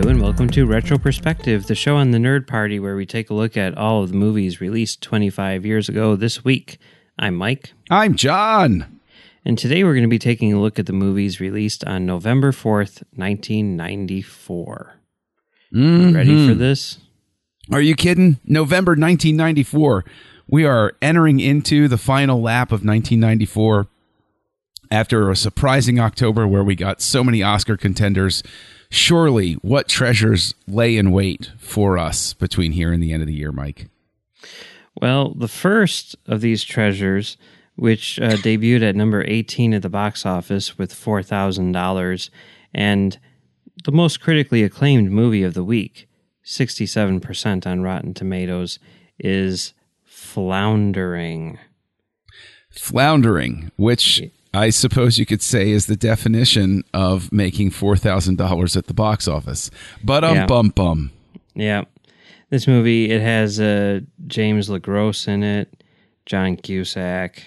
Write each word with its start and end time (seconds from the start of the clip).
Hello 0.00 0.12
and 0.12 0.22
welcome 0.22 0.48
to 0.48 0.64
Retro 0.64 0.96
Perspective, 0.96 1.66
the 1.66 1.74
show 1.74 1.94
on 1.94 2.10
the 2.10 2.16
Nerd 2.16 2.46
Party 2.46 2.80
where 2.80 2.96
we 2.96 3.04
take 3.04 3.28
a 3.28 3.34
look 3.34 3.54
at 3.54 3.76
all 3.76 4.02
of 4.02 4.08
the 4.08 4.16
movies 4.16 4.58
released 4.58 5.02
25 5.02 5.66
years 5.66 5.90
ago 5.90 6.16
this 6.16 6.42
week. 6.42 6.78
I'm 7.18 7.34
Mike, 7.34 7.74
I'm 7.90 8.14
John. 8.14 8.98
and 9.44 9.58
today 9.58 9.84
we're 9.84 9.92
going 9.92 10.04
to 10.04 10.08
be 10.08 10.18
taking 10.18 10.54
a 10.54 10.58
look 10.58 10.78
at 10.78 10.86
the 10.86 10.94
movies 10.94 11.38
released 11.38 11.84
on 11.84 12.06
November 12.06 12.50
4th, 12.50 13.02
1994. 13.14 14.94
Ready 15.70 15.76
for 15.76 16.14
mm-hmm. 16.14 16.58
this? 16.58 16.96
Are 17.70 17.82
you 17.82 17.94
kidding? 17.94 18.38
November 18.46 18.92
1994. 18.92 20.06
We 20.48 20.64
are 20.64 20.94
entering 21.02 21.40
into 21.40 21.88
the 21.88 21.98
final 21.98 22.40
lap 22.40 22.68
of 22.68 22.82
1994 22.86 23.86
after 24.90 25.28
a 25.28 25.36
surprising 25.36 26.00
October 26.00 26.48
where 26.48 26.64
we 26.64 26.74
got 26.74 27.02
so 27.02 27.22
many 27.22 27.42
Oscar 27.42 27.76
contenders. 27.76 28.42
Surely, 28.90 29.54
what 29.54 29.88
treasures 29.88 30.54
lay 30.66 30.96
in 30.96 31.12
wait 31.12 31.52
for 31.58 31.96
us 31.96 32.32
between 32.34 32.72
here 32.72 32.92
and 32.92 33.02
the 33.02 33.12
end 33.12 33.22
of 33.22 33.28
the 33.28 33.34
year, 33.34 33.52
Mike? 33.52 33.88
Well, 35.00 35.32
the 35.34 35.48
first 35.48 36.16
of 36.26 36.40
these 36.40 36.64
treasures, 36.64 37.36
which 37.76 38.18
uh, 38.18 38.32
debuted 38.32 38.82
at 38.82 38.96
number 38.96 39.24
18 39.26 39.74
at 39.74 39.82
the 39.82 39.88
box 39.88 40.26
office 40.26 40.76
with 40.76 40.92
$4,000, 40.92 42.30
and 42.74 43.18
the 43.84 43.92
most 43.92 44.20
critically 44.20 44.64
acclaimed 44.64 45.10
movie 45.10 45.44
of 45.44 45.54
the 45.54 45.64
week, 45.64 46.08
67% 46.44 47.66
on 47.66 47.82
Rotten 47.82 48.12
Tomatoes, 48.12 48.80
is 49.18 49.72
Floundering. 50.04 51.58
Floundering, 52.70 53.70
which 53.76 54.20
I 54.52 54.70
suppose 54.70 55.18
you 55.18 55.26
could 55.26 55.42
say 55.42 55.70
is 55.70 55.86
the 55.86 55.96
definition 55.96 56.82
of 56.92 57.30
making 57.32 57.70
$4,000 57.70 58.76
at 58.76 58.86
the 58.86 58.94
box 58.94 59.28
office. 59.28 59.70
But 60.02 60.24
um 60.24 60.34
Yeah. 60.34 60.46
bum 60.46 60.70
bum. 60.70 61.12
Yeah. 61.54 61.84
This 62.50 62.66
movie, 62.66 63.10
it 63.12 63.20
has 63.20 63.60
uh, 63.60 64.00
James 64.26 64.68
LeGros 64.68 65.28
in 65.28 65.44
it, 65.44 65.84
John 66.26 66.56
Cusack, 66.56 67.44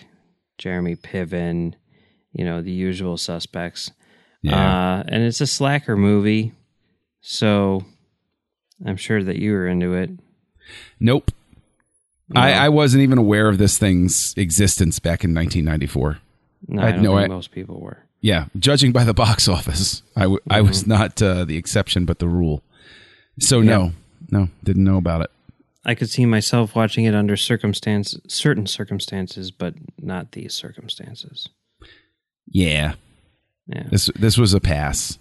Jeremy 0.57 0.95
Piven, 0.95 1.73
you 2.31 2.45
know, 2.45 2.61
the 2.61 2.71
usual 2.71 3.17
suspects. 3.17 3.91
Yeah. 4.41 4.55
Uh, 4.99 5.03
and 5.09 5.23
it's 5.23 5.41
a 5.41 5.47
slacker 5.47 5.97
movie, 5.97 6.53
so 7.21 7.83
I'm 8.85 8.95
sure 8.97 9.21
that 9.23 9.37
you 9.37 9.51
were 9.51 9.67
into 9.67 9.93
it. 9.93 10.09
Nope. 11.01 11.31
I, 12.35 12.53
I 12.53 12.69
wasn't 12.69 13.03
even 13.03 13.17
aware 13.17 13.47
of 13.49 13.57
this 13.57 13.77
thing's 13.77 14.33
existence 14.37 14.99
back 14.99 15.23
in 15.25 15.33
1994. 15.35 16.19
No, 16.67 16.81
I 16.81 16.87
I, 16.87 16.91
don't 16.93 17.03
no 17.03 17.17
i- 17.17 17.27
most 17.27 17.51
people 17.51 17.79
were. 17.79 17.99
Yeah, 18.21 18.45
judging 18.57 18.91
by 18.93 19.03
the 19.03 19.13
box 19.25 19.47
office, 19.49 20.01
i 20.15 20.61
was 20.61 20.87
not 20.87 21.21
uh, 21.21 21.43
the 21.45 21.57
exception 21.57 22.05
but 22.05 22.19
the 22.19 22.27
rule. 22.27 22.63
So 23.39 23.61
no, 23.61 23.91
no, 24.31 24.47
didn't 24.63 24.83
know 24.85 24.97
about 24.97 25.21
it. 25.21 25.31
I 25.85 25.95
could 25.95 26.09
see 26.09 26.25
myself 26.25 26.75
watching 26.75 27.03
it 27.03 27.13
under 27.13 27.35
circumstance, 27.35 28.17
certain 28.27 28.65
circumstances, 28.67 29.51
but 29.51 29.73
not 30.01 30.31
these 30.31 30.53
circumstances. 30.53 31.49
Yeah, 32.47 32.93
Yeah. 33.67 33.87
this 33.89 34.09
this 34.15 34.37
was 34.37 34.53
a 34.53 34.61
pass. 34.61 35.17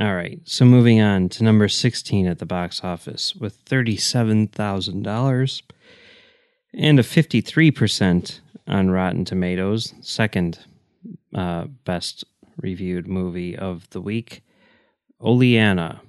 All 0.00 0.14
right. 0.14 0.40
So 0.44 0.64
moving 0.64 1.00
on 1.02 1.28
to 1.30 1.44
number 1.44 1.68
16 1.68 2.26
at 2.26 2.38
the 2.40 2.46
box 2.46 2.82
office 2.82 3.36
with 3.36 3.62
$37,000 3.66 5.62
and 6.74 6.98
a 6.98 7.02
53% 7.02 8.40
on 8.66 8.90
Rotten 8.90 9.24
Tomatoes, 9.24 9.94
second 10.00 10.58
uh, 11.34 11.64
best 11.84 12.24
reviewed 12.56 13.06
movie 13.08 13.56
of 13.56 13.88
the 13.90 14.00
week, 14.00 14.42
Oleanna. 15.20 16.00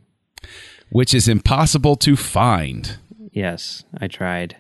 Which 0.90 1.14
is 1.14 1.28
impossible 1.28 1.96
to 1.98 2.16
find. 2.16 2.98
Yes, 3.32 3.84
I 3.98 4.08
tried. 4.08 4.56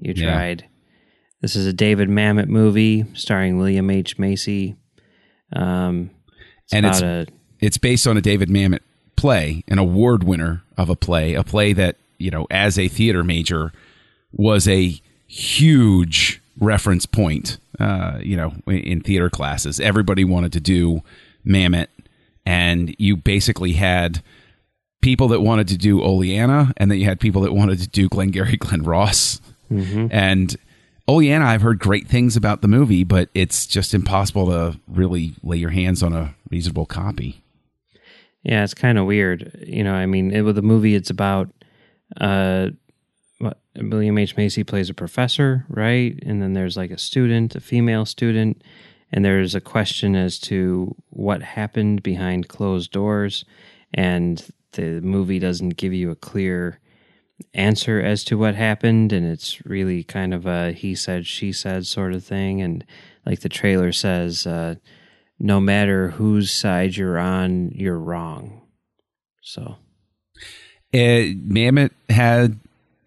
You 0.00 0.12
Yeah. 0.16 0.32
tried. 0.32 0.64
This 1.40 1.54
is 1.56 1.66
a 1.66 1.72
David 1.72 2.08
Mamet 2.08 2.48
movie 2.48 3.04
starring 3.14 3.58
William 3.58 3.88
H. 3.90 4.18
Macy. 4.18 4.74
Um, 5.52 6.10
it's 6.64 6.72
And 6.74 6.84
it's- 6.86 7.02
a 7.02 7.26
It's 7.60 7.78
based 7.78 8.06
on 8.06 8.16
a 8.16 8.20
David 8.20 8.48
Mamet 8.48 8.80
play, 9.16 9.64
an 9.68 9.78
award 9.78 10.22
winner 10.22 10.62
of 10.76 10.88
a 10.88 10.94
play, 10.96 11.34
a 11.34 11.42
play 11.42 11.72
that 11.72 11.96
you 12.18 12.30
know, 12.32 12.46
as 12.50 12.78
a 12.78 12.88
theater 12.88 13.22
major, 13.22 13.72
was 14.32 14.66
a 14.68 15.00
huge 15.28 16.37
reference 16.58 17.06
point. 17.06 17.58
Uh, 17.78 18.18
you 18.22 18.36
know, 18.36 18.52
in 18.66 19.00
theater 19.00 19.30
classes, 19.30 19.78
everybody 19.80 20.24
wanted 20.24 20.52
to 20.52 20.60
do 20.60 21.00
Mamet, 21.46 21.86
and 22.44 22.94
you 22.98 23.16
basically 23.16 23.74
had 23.74 24.22
people 25.00 25.28
that 25.28 25.40
wanted 25.40 25.68
to 25.68 25.76
do 25.76 26.02
Oleanna, 26.02 26.72
and 26.76 26.90
then 26.90 26.98
you 26.98 27.04
had 27.04 27.20
people 27.20 27.42
that 27.42 27.52
wanted 27.52 27.78
to 27.80 27.88
do 27.88 28.08
Glengarry 28.08 28.56
Glen 28.58 28.82
Ross. 28.82 29.40
And 30.10 30.56
Oleanna, 31.06 31.44
I've 31.44 31.62
heard 31.62 31.78
great 31.78 32.08
things 32.08 32.36
about 32.36 32.62
the 32.62 32.68
movie, 32.68 33.04
but 33.04 33.28
it's 33.34 33.66
just 33.66 33.94
impossible 33.94 34.46
to 34.46 34.78
really 34.88 35.34
lay 35.42 35.56
your 35.56 35.70
hands 35.70 36.02
on 36.02 36.12
a 36.12 36.34
reasonable 36.50 36.86
copy. 36.86 37.42
Yeah, 38.42 38.64
it's 38.64 38.74
kind 38.74 38.98
of 38.98 39.06
weird. 39.06 39.64
You 39.66 39.84
know, 39.84 39.92
I 39.94 40.06
mean, 40.06 40.30
it, 40.30 40.42
with 40.42 40.56
the 40.56 40.62
movie, 40.62 40.94
it's 40.94 41.10
about 41.10 41.50
uh, 42.20 42.68
William 43.80 44.18
H. 44.18 44.36
Macy 44.36 44.64
plays 44.64 44.90
a 44.90 44.94
professor, 44.94 45.64
right? 45.68 46.18
And 46.24 46.42
then 46.42 46.52
there's 46.52 46.76
like 46.76 46.90
a 46.90 46.98
student, 46.98 47.54
a 47.54 47.60
female 47.60 48.04
student, 48.04 48.62
and 49.12 49.24
there's 49.24 49.54
a 49.54 49.60
question 49.60 50.14
as 50.14 50.38
to 50.40 50.94
what 51.10 51.42
happened 51.42 52.02
behind 52.02 52.48
closed 52.48 52.92
doors. 52.92 53.44
And 53.94 54.44
the 54.72 55.00
movie 55.00 55.38
doesn't 55.38 55.76
give 55.76 55.94
you 55.94 56.10
a 56.10 56.16
clear 56.16 56.80
answer 57.54 58.00
as 58.00 58.24
to 58.24 58.36
what 58.36 58.54
happened. 58.54 59.12
And 59.12 59.26
it's 59.26 59.64
really 59.64 60.02
kind 60.02 60.34
of 60.34 60.46
a 60.46 60.72
he 60.72 60.94
said, 60.94 61.26
she 61.26 61.52
said 61.52 61.86
sort 61.86 62.12
of 62.12 62.24
thing. 62.24 62.60
And 62.60 62.84
like 63.24 63.40
the 63.40 63.48
trailer 63.48 63.92
says, 63.92 64.46
uh, 64.46 64.74
no 65.38 65.60
matter 65.60 66.10
whose 66.10 66.50
side 66.50 66.96
you're 66.96 67.18
on, 67.18 67.70
you're 67.74 67.98
wrong. 67.98 68.62
So, 69.42 69.76
Uh, 70.92 71.32
Mamet 71.46 71.90
had 72.08 72.58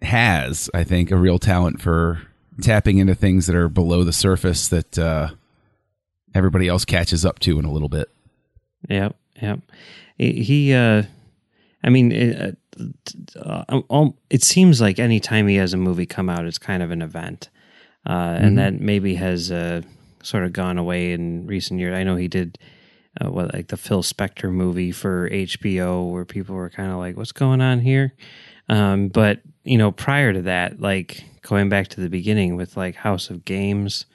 has, 0.04 0.70
I 0.74 0.84
think, 0.84 1.10
a 1.10 1.16
real 1.16 1.38
talent 1.38 1.80
for 1.80 2.22
tapping 2.60 2.98
into 2.98 3.14
things 3.14 3.46
that 3.46 3.56
are 3.56 3.68
below 3.68 4.04
the 4.04 4.12
surface 4.12 4.68
that 4.68 4.98
uh, 4.98 5.30
everybody 6.34 6.68
else 6.68 6.84
catches 6.84 7.24
up 7.24 7.38
to 7.40 7.58
in 7.58 7.64
a 7.64 7.72
little 7.72 7.88
bit. 7.88 8.08
yep, 8.88 9.16
yep. 9.40 9.60
He, 10.18 10.72
uh, 10.72 11.04
I 11.82 11.90
mean, 11.90 12.12
it, 12.12 12.56
uh, 13.36 13.64
uh, 13.68 13.82
um, 13.90 14.14
it 14.30 14.42
seems 14.42 14.80
like 14.80 14.98
any 14.98 15.20
time 15.20 15.48
he 15.48 15.56
has 15.56 15.74
a 15.74 15.76
movie 15.76 16.06
come 16.06 16.28
out, 16.28 16.46
it's 16.46 16.58
kind 16.58 16.82
of 16.82 16.90
an 16.90 17.02
event, 17.02 17.50
uh, 18.06 18.36
and 18.38 18.58
that 18.58 18.80
maybe 18.80 19.14
has 19.16 19.50
uh, 19.50 19.82
sort 20.22 20.44
of 20.44 20.52
gone 20.52 20.78
away 20.78 21.12
in 21.12 21.46
recent 21.46 21.80
years. 21.80 21.96
I 21.96 22.04
know 22.04 22.16
he 22.16 22.28
did. 22.28 22.58
Uh, 23.20 23.30
what 23.30 23.52
like 23.52 23.68
the 23.68 23.76
Phil 23.76 24.02
Spector 24.02 24.50
movie 24.50 24.90
for 24.90 25.28
HBO, 25.28 26.10
where 26.10 26.24
people 26.24 26.54
were 26.54 26.70
kind 26.70 26.90
of 26.90 26.96
like, 26.96 27.14
"What's 27.14 27.32
going 27.32 27.60
on 27.60 27.80
here?" 27.80 28.14
Um, 28.72 29.08
but 29.08 29.40
you 29.64 29.78
know, 29.78 29.92
prior 29.92 30.32
to 30.32 30.42
that, 30.42 30.80
like 30.80 31.24
going 31.42 31.68
back 31.68 31.88
to 31.88 32.00
the 32.00 32.08
beginning 32.08 32.56
with 32.56 32.76
like 32.76 32.94
House 32.96 33.30
of 33.30 33.44
Games, 33.44 34.06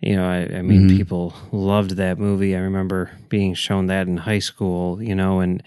you 0.00 0.16
know, 0.16 0.26
I, 0.28 0.58
I 0.58 0.62
mean, 0.62 0.88
people 0.96 1.34
loved 1.52 1.92
that 1.96 2.18
movie. 2.18 2.56
I 2.56 2.60
remember 2.60 3.10
being 3.28 3.54
shown 3.54 3.86
that 3.86 4.06
in 4.08 4.16
high 4.18 4.40
school, 4.40 5.02
you 5.02 5.14
know, 5.14 5.40
and 5.40 5.62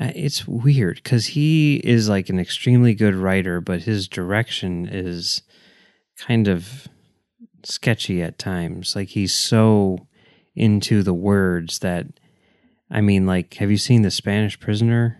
Uh, 0.00 0.12
It's 0.14 0.46
weird 0.46 0.96
because 1.02 1.26
he 1.34 1.76
is 1.82 2.08
like 2.08 2.28
an 2.28 2.38
extremely 2.38 2.94
good 2.94 3.14
writer, 3.14 3.60
but 3.60 3.82
his 3.82 4.06
direction 4.08 4.86
is 4.86 5.42
kind 6.26 6.46
of 6.48 6.86
sketchy 7.64 8.22
at 8.22 8.38
times. 8.38 8.94
Like 8.94 9.08
he's 9.08 9.34
so 9.34 10.06
into 10.54 11.02
the 11.02 11.14
words 11.14 11.80
that, 11.80 12.06
I 12.90 13.00
mean, 13.00 13.26
like, 13.26 13.54
have 13.54 13.70
you 13.70 13.78
seen 13.78 14.02
The 14.02 14.10
Spanish 14.10 14.60
Prisoner? 14.60 15.16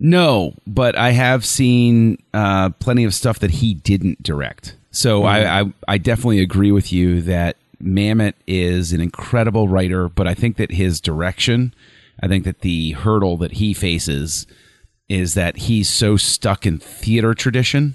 No, 0.00 0.54
but 0.66 0.96
I 0.96 1.10
have 1.10 1.44
seen 1.44 2.16
uh, 2.32 2.70
plenty 2.70 3.04
of 3.04 3.14
stuff 3.14 3.38
that 3.40 3.50
he 3.50 3.74
didn't 3.74 4.22
direct. 4.22 4.74
So 4.90 5.24
I, 5.24 5.60
I 5.60 5.72
I 5.86 5.98
definitely 5.98 6.40
agree 6.40 6.72
with 6.72 6.90
you 6.92 7.20
that 7.22 7.56
Mamet 7.82 8.32
is 8.46 8.92
an 8.92 9.00
incredible 9.00 9.68
writer, 9.68 10.08
but 10.08 10.26
I 10.26 10.34
think 10.34 10.56
that 10.56 10.72
his 10.72 11.00
direction, 11.00 11.74
I 12.20 12.26
think 12.28 12.44
that 12.44 12.62
the 12.62 12.92
hurdle 12.92 13.36
that 13.36 13.52
he 13.52 13.74
faces 13.74 14.46
is 15.08 15.34
that 15.34 15.56
he's 15.58 15.88
so 15.88 16.16
stuck 16.16 16.66
in 16.66 16.78
theater 16.78 17.34
tradition 17.34 17.94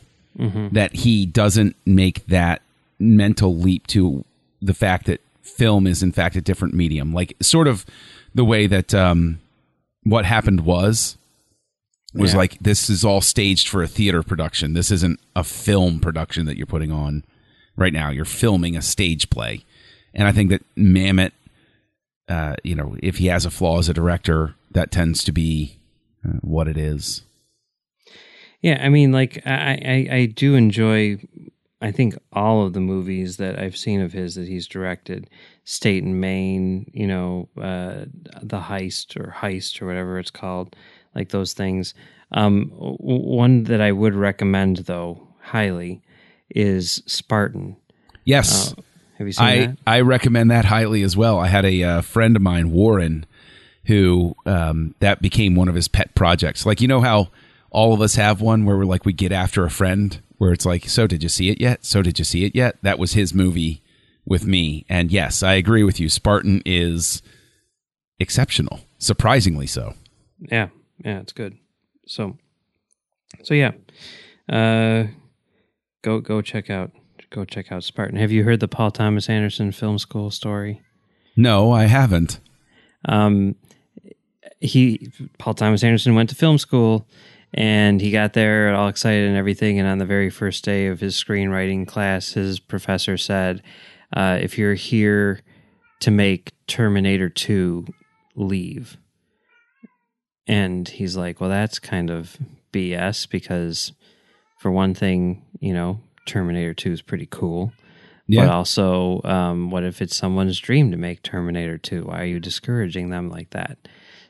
that 0.73 0.93
he 0.93 1.25
doesn't 1.25 1.75
make 1.85 2.25
that 2.27 2.61
mental 2.99 3.55
leap 3.55 3.87
to 3.87 4.23
the 4.61 4.73
fact 4.73 5.05
that 5.05 5.21
film 5.41 5.87
is 5.87 6.03
in 6.03 6.11
fact 6.11 6.35
a 6.35 6.41
different 6.41 6.73
medium. 6.73 7.13
Like 7.13 7.35
sort 7.41 7.67
of 7.67 7.85
the 8.33 8.43
way 8.45 8.67
that 8.67 8.93
um, 8.93 9.39
what 10.03 10.25
happened 10.25 10.61
was 10.61 11.17
was 12.15 12.31
Yeah. 12.31 12.37
like 12.37 12.57
this 12.59 12.89
is 12.89 13.03
all 13.05 13.21
staged 13.21 13.67
for 13.67 13.83
a 13.83 13.87
theater 13.87 14.23
production. 14.23 14.73
This 14.73 14.91
isn't 14.91 15.19
a 15.35 15.43
film 15.43 15.99
production 15.99 16.45
that 16.45 16.57
you're 16.57 16.65
putting 16.65 16.91
on 16.91 17.23
right 17.75 17.93
now. 17.93 18.09
You're 18.09 18.25
filming 18.25 18.75
a 18.75 18.81
stage 18.81 19.29
play, 19.29 19.63
and 20.13 20.27
I 20.27 20.31
think 20.31 20.49
that 20.49 20.63
Mamet, 20.75 21.31
uh, 22.29 22.55
you 22.63 22.75
know, 22.75 22.95
if 23.03 23.17
he 23.17 23.27
has 23.27 23.45
a 23.45 23.51
flaw 23.51 23.79
as 23.79 23.89
a 23.89 23.93
director, 23.93 24.55
that 24.71 24.91
tends 24.91 25.23
to 25.25 25.31
be 25.31 25.77
uh, 26.25 26.37
what 26.41 26.67
it 26.67 26.77
is. 26.77 27.21
Yeah, 28.61 28.79
I 28.83 28.89
mean, 28.89 29.11
like 29.11 29.41
I, 29.45 30.07
I, 30.09 30.15
I 30.15 30.25
do 30.25 30.55
enjoy. 30.55 31.19
I 31.81 31.91
think 31.91 32.17
all 32.33 32.65
of 32.65 32.73
the 32.73 32.79
movies 32.79 33.37
that 33.37 33.59
I've 33.59 33.77
seen 33.77 34.01
of 34.01 34.13
his 34.13 34.35
that 34.35 34.47
he's 34.47 34.65
directed, 34.65 35.29
State 35.65 36.03
and 36.03 36.19
Main, 36.19 36.89
you 36.93 37.05
know, 37.05 37.49
uh, 37.61 38.05
the 38.41 38.61
Heist 38.61 39.17
or 39.17 39.35
Heist 39.37 39.81
or 39.81 39.85
whatever 39.85 40.17
it's 40.17 40.31
called, 40.31 40.75
like 41.15 41.29
those 41.29 41.53
things. 41.53 41.93
Um, 42.31 42.71
one 42.75 43.63
that 43.63 43.81
I 43.81 43.91
would 43.91 44.15
recommend 44.15 44.77
though 44.77 45.27
highly 45.41 46.01
is 46.49 47.01
Spartan. 47.05 47.77
Yes, 48.25 48.73
Uh, 48.73 48.81
have 49.17 49.27
you 49.27 49.33
seen 49.33 49.45
I 49.45 49.57
that? 49.67 49.77
I 49.87 50.01
recommend 50.01 50.51
that 50.51 50.65
highly 50.65 51.01
as 51.03 51.15
well. 51.15 51.39
I 51.39 51.47
had 51.47 51.65
a 51.65 51.83
uh, 51.83 52.01
friend 52.01 52.35
of 52.35 52.41
mine, 52.41 52.71
Warren, 52.71 53.25
who 53.85 54.35
um, 54.45 54.95
that 54.99 55.21
became 55.21 55.55
one 55.55 55.69
of 55.69 55.75
his 55.75 55.87
pet 55.87 56.13
projects. 56.15 56.65
Like 56.65 56.81
you 56.81 56.87
know 56.87 57.01
how 57.01 57.29
all 57.69 57.93
of 57.93 58.01
us 58.01 58.15
have 58.15 58.41
one 58.41 58.65
where 58.65 58.77
we're 58.77 58.85
like 58.85 59.05
we 59.05 59.13
get 59.13 59.31
after 59.31 59.63
a 59.63 59.69
friend 59.69 60.21
where 60.37 60.51
it's 60.51 60.65
like, 60.65 60.89
so 60.89 61.07
did 61.07 61.23
you 61.23 61.29
see 61.29 61.49
it 61.49 61.61
yet? 61.61 61.85
So 61.85 62.01
did 62.01 62.19
you 62.19 62.25
see 62.25 62.43
it 62.43 62.55
yet? 62.55 62.77
That 62.81 62.99
was 62.99 63.13
his 63.13 63.33
movie 63.33 63.81
with 64.25 64.45
me, 64.45 64.85
and 64.89 65.11
yes, 65.11 65.43
I 65.43 65.53
agree 65.53 65.83
with 65.83 65.99
you. 65.99 66.09
Spartan 66.09 66.61
is 66.65 67.21
exceptional, 68.19 68.81
surprisingly 68.97 69.67
so. 69.67 69.93
Yeah, 70.39 70.69
yeah, 71.03 71.19
it's 71.19 71.33
good. 71.33 71.57
So, 72.07 72.37
so 73.43 73.53
yeah, 73.53 73.71
uh, 74.49 75.05
go 76.01 76.19
go 76.19 76.41
check 76.41 76.69
out 76.69 76.91
go 77.29 77.45
check 77.45 77.71
out 77.71 77.83
Spartan. 77.83 78.17
Have 78.17 78.31
you 78.31 78.43
heard 78.43 78.59
the 78.59 78.67
Paul 78.67 78.91
Thomas 78.91 79.29
Anderson 79.29 79.71
Film 79.71 79.97
School 79.97 80.31
story? 80.31 80.81
No, 81.35 81.71
I 81.71 81.85
haven't. 81.85 82.39
Um, 83.05 83.55
he 84.61 85.11
Paul 85.37 85.53
Thomas 85.53 85.83
Anderson 85.83 86.15
went 86.15 86.29
to 86.29 86.35
film 86.35 86.57
school, 86.57 87.07
and 87.53 87.99
he 88.01 88.11
got 88.11 88.33
there 88.33 88.73
all 88.73 88.87
excited 88.87 89.27
and 89.27 89.37
everything. 89.37 89.79
And 89.79 89.87
on 89.87 89.97
the 89.97 90.05
very 90.05 90.29
first 90.29 90.63
day 90.63 90.87
of 90.87 90.99
his 90.99 91.15
screenwriting 91.15 91.87
class, 91.87 92.33
his 92.33 92.59
professor 92.59 93.17
said, 93.17 93.61
uh, 94.15 94.39
"If 94.41 94.57
you're 94.57 94.75
here 94.75 95.41
to 95.99 96.11
make 96.11 96.53
Terminator 96.67 97.29
Two, 97.29 97.85
leave." 98.35 98.97
And 100.47 100.87
he's 100.87 101.15
like, 101.17 101.41
"Well, 101.41 101.49
that's 101.49 101.79
kind 101.79 102.09
of 102.09 102.37
BS 102.71 103.29
because, 103.29 103.93
for 104.59 104.71
one 104.71 104.93
thing, 104.93 105.43
you 105.59 105.73
know, 105.73 105.99
Terminator 106.27 106.73
Two 106.73 106.91
is 106.91 107.01
pretty 107.01 107.27
cool." 107.29 107.71
Yeah. 108.27 108.45
But 108.45 108.53
also, 108.53 109.21
um, 109.23 109.69
what 109.69 109.83
if 109.83 110.01
it's 110.01 110.15
someone's 110.15 110.59
dream 110.59 110.91
to 110.91 110.97
make 110.97 111.21
Terminator 111.21 111.77
2? 111.77 112.05
Why 112.05 112.21
are 112.21 112.25
you 112.25 112.39
discouraging 112.39 113.09
them 113.09 113.29
like 113.29 113.51
that? 113.51 113.77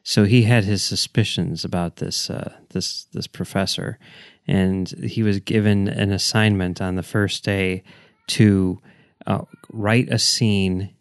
So 0.03 0.25
he 0.25 0.43
had 0.43 0.65
his 0.65 0.83
suspicions 0.83 1.63
about 1.63 1.95
this 1.95 2.29
uh, 2.29 2.53
this 2.69 3.05
this 3.05 3.25
professor, 3.25 3.97
and 4.47 4.87
he 4.89 5.23
was 5.23 5.39
given 5.39 5.87
an 5.87 6.11
assignment 6.11 6.79
on 6.79 6.95
the 6.95 7.03
first 7.03 7.43
day 7.43 7.83
to 8.27 8.79
uh, 9.25 9.45
write 9.71 10.09
a 10.09 10.19
scene 10.19 10.93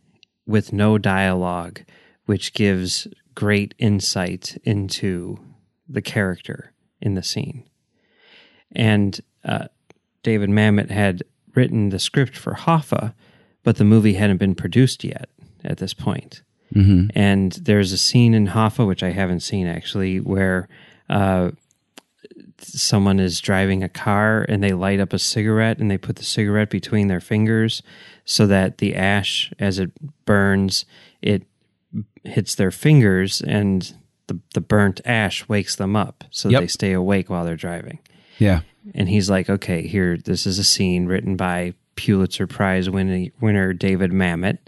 with 0.47 0.73
no 0.73 0.97
dialogue, 0.97 1.83
which 2.25 2.55
gives 2.55 3.07
great 3.35 3.75
insight 3.79 4.57
into 4.65 5.39
the 5.89 6.03
character 6.03 6.73
in 7.01 7.15
the 7.15 7.23
scene. 7.23 7.65
And 8.73 9.21
uh, 9.45 9.69
David 10.23 10.51
Mamet 10.51 10.91
had 10.91 11.23
written 11.55 11.91
the 11.91 11.99
script 11.99 12.37
for 12.37 12.55
Hoffa, 12.55 13.15
but 13.63 13.77
the 13.77 13.85
movie 13.85 14.15
hadn't 14.15 14.39
been 14.39 14.55
produced 14.55 15.05
yet 15.05 15.29
at 15.65 15.79
this 15.79 15.95
point. 15.95 16.43
And 17.15 17.53
there's 17.53 17.93
a 17.93 17.99
scene 17.99 18.35
in 18.35 18.49
Hoffa, 18.49 18.87
which 18.87 19.03
I 19.03 19.11
haven't 19.11 19.41
seen 19.41 19.67
actually, 19.67 20.19
where 20.19 20.69
uh, 21.09 21.51
someone 22.59 23.21
is 23.21 23.41
driving 23.41 23.83
a 23.83 23.89
car 23.89 24.45
and 24.49 24.63
they 24.63 24.73
light 24.73 24.99
up 25.01 25.13
a 25.13 25.19
cigarette 25.19 25.79
and 25.79 25.91
they 25.91 25.99
put 25.99 26.17
the 26.17 26.25
cigarette 26.25 26.71
between 26.71 27.09
their 27.09 27.21
fingers 27.21 27.83
so 28.25 28.47
that 28.47 28.79
the 28.79 28.97
ash, 28.97 29.53
as 29.59 29.79
it 29.79 29.91
burns, 30.25 30.85
it 31.23 31.45
hits 32.25 32.55
their 32.55 32.71
fingers 32.71 33.41
and 33.41 33.95
the, 34.27 34.41
the 34.55 34.61
burnt 34.61 35.01
ash 35.05 35.49
wakes 35.49 35.77
them 35.77 35.95
up 35.97 36.25
so 36.31 36.49
Yep. 36.49 36.61
they 36.63 36.67
stay 36.67 36.93
awake 36.93 37.29
while 37.31 37.45
they're 37.45 37.57
driving. 37.57 37.99
Yeah. 38.39 38.61
And 38.95 39.09
he's 39.09 39.29
like, 39.31 39.49
okay, 39.51 39.87
here, 39.87 40.17
this 40.17 40.47
is 40.47 40.59
a 40.59 40.65
scene 40.65 41.07
written 41.07 41.37
by 41.37 41.75
Pulitzer 41.97 42.47
Prize 42.47 42.91
winning, 42.91 43.33
winner 43.41 43.73
David 43.73 44.11
Mamet. 44.11 44.59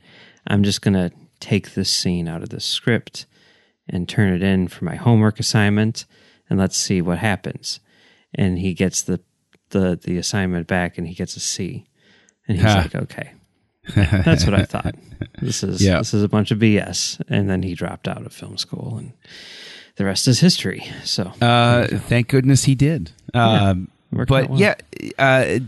I'm 0.47 0.63
just 0.63 0.83
going 0.83 0.95
to 0.95 1.11
take 1.41 1.75
this 1.75 1.91
scene 1.91 2.29
out 2.29 2.43
of 2.43 2.51
the 2.51 2.61
script 2.61 3.27
and 3.89 4.09
turn 4.09 4.33
it 4.33 4.43
in 4.43 4.69
for 4.69 4.85
my 4.85 4.95
homework 4.97 5.39
assignment 5.41 6.05
and 6.49 6.59
let's 6.59 6.77
see 6.77 7.01
what 7.03 7.19
happens. 7.19 7.81
And 8.35 8.59
he 8.59 8.75
gets 8.75 9.03
the, 9.03 9.21
the, 9.71 9.99
the 10.03 10.17
assignment 10.19 10.67
back 10.67 10.97
and 10.99 11.07
he 11.09 11.15
gets 11.15 11.37
a 11.37 11.41
C. 11.41 11.87
And 12.49 12.57
he's 12.59 12.67
Ha. 12.67 12.77
like, 12.83 12.95
okay, 12.95 13.33
that's 13.95 14.45
what 14.45 14.55
I 14.55 14.65
thought. 14.65 14.95
This 15.41 15.63
is, 15.63 15.83
Yeah. 15.85 15.99
this 15.99 16.13
is 16.15 16.23
a 16.23 16.29
bunch 16.29 16.51
of 16.51 16.59
BS. 16.59 17.21
And 17.29 17.49
then 17.49 17.63
he 17.63 17.75
dropped 17.75 18.09
out 18.09 18.25
of 18.27 18.33
film 18.33 18.57
school 18.59 18.97
and 18.99 19.13
the 19.97 20.05
rest 20.05 20.27
is 20.29 20.41
history. 20.41 20.85
So, 21.05 21.33
Uh, 21.41 21.87
thank 21.87 22.29
goodness 22.29 22.65
he 22.65 22.75
did. 22.75 23.13
Um, 23.35 23.89
but 24.13 24.29
well. 24.51 24.59
yeah, 24.59 24.75
uh, 25.19 25.59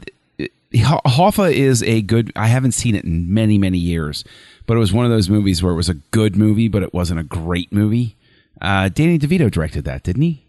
Hoffa 0.75 1.53
is 1.53 1.83
a 1.83 2.03
good. 2.03 2.33
I 2.37 2.47
haven't 2.49 2.73
seen 2.73 2.95
it 2.95 3.05
in 3.05 3.33
many 3.33 3.57
many 3.59 3.79
years, 3.79 4.23
but 4.67 4.77
it 4.77 4.81
was 4.81 4.93
one 4.93 5.05
of 5.07 5.11
those 5.11 5.29
movies 5.31 5.63
where 5.63 5.73
it 5.73 5.77
was 5.77 5.89
a 5.89 5.95
good 5.95 6.37
movie, 6.37 6.69
but 6.69 6.83
it 6.83 6.93
wasn't 6.93 7.21
a 7.21 7.25
great 7.25 7.73
movie. 7.73 8.17
Uh, 8.61 8.89
Danny 8.91 9.19
DeVito 9.19 9.51
directed 9.51 9.85
that, 9.85 10.03
didn't 10.03 10.23
he? 10.23 10.45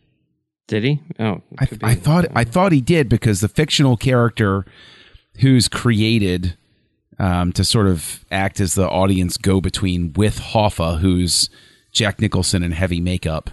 did 0.68 0.84
he? 0.84 1.00
Oh, 1.20 1.42
I. 1.58 1.68
I 1.82 1.96
thought 1.96 2.26
I 2.36 2.44
thought 2.44 2.72
he 2.74 2.82
did 2.82 3.08
because 3.10 3.40
the 3.42 3.48
fictional 3.48 3.98
character 3.98 4.66
who's 5.40 5.68
created 5.68 6.56
um, 7.20 7.52
to 7.54 7.64
sort 7.64 7.88
of 7.88 8.26
act 8.32 8.60
as 8.60 8.76
the 8.76 8.88
audience 8.88 9.38
go 9.38 9.62
between 9.62 10.14
with 10.14 10.40
Hoffa, 10.40 11.00
who's 11.00 11.50
Jack 11.92 12.20
Nicholson 12.20 12.64
in 12.64 12.72
heavy 12.72 13.02
makeup. 13.02 13.52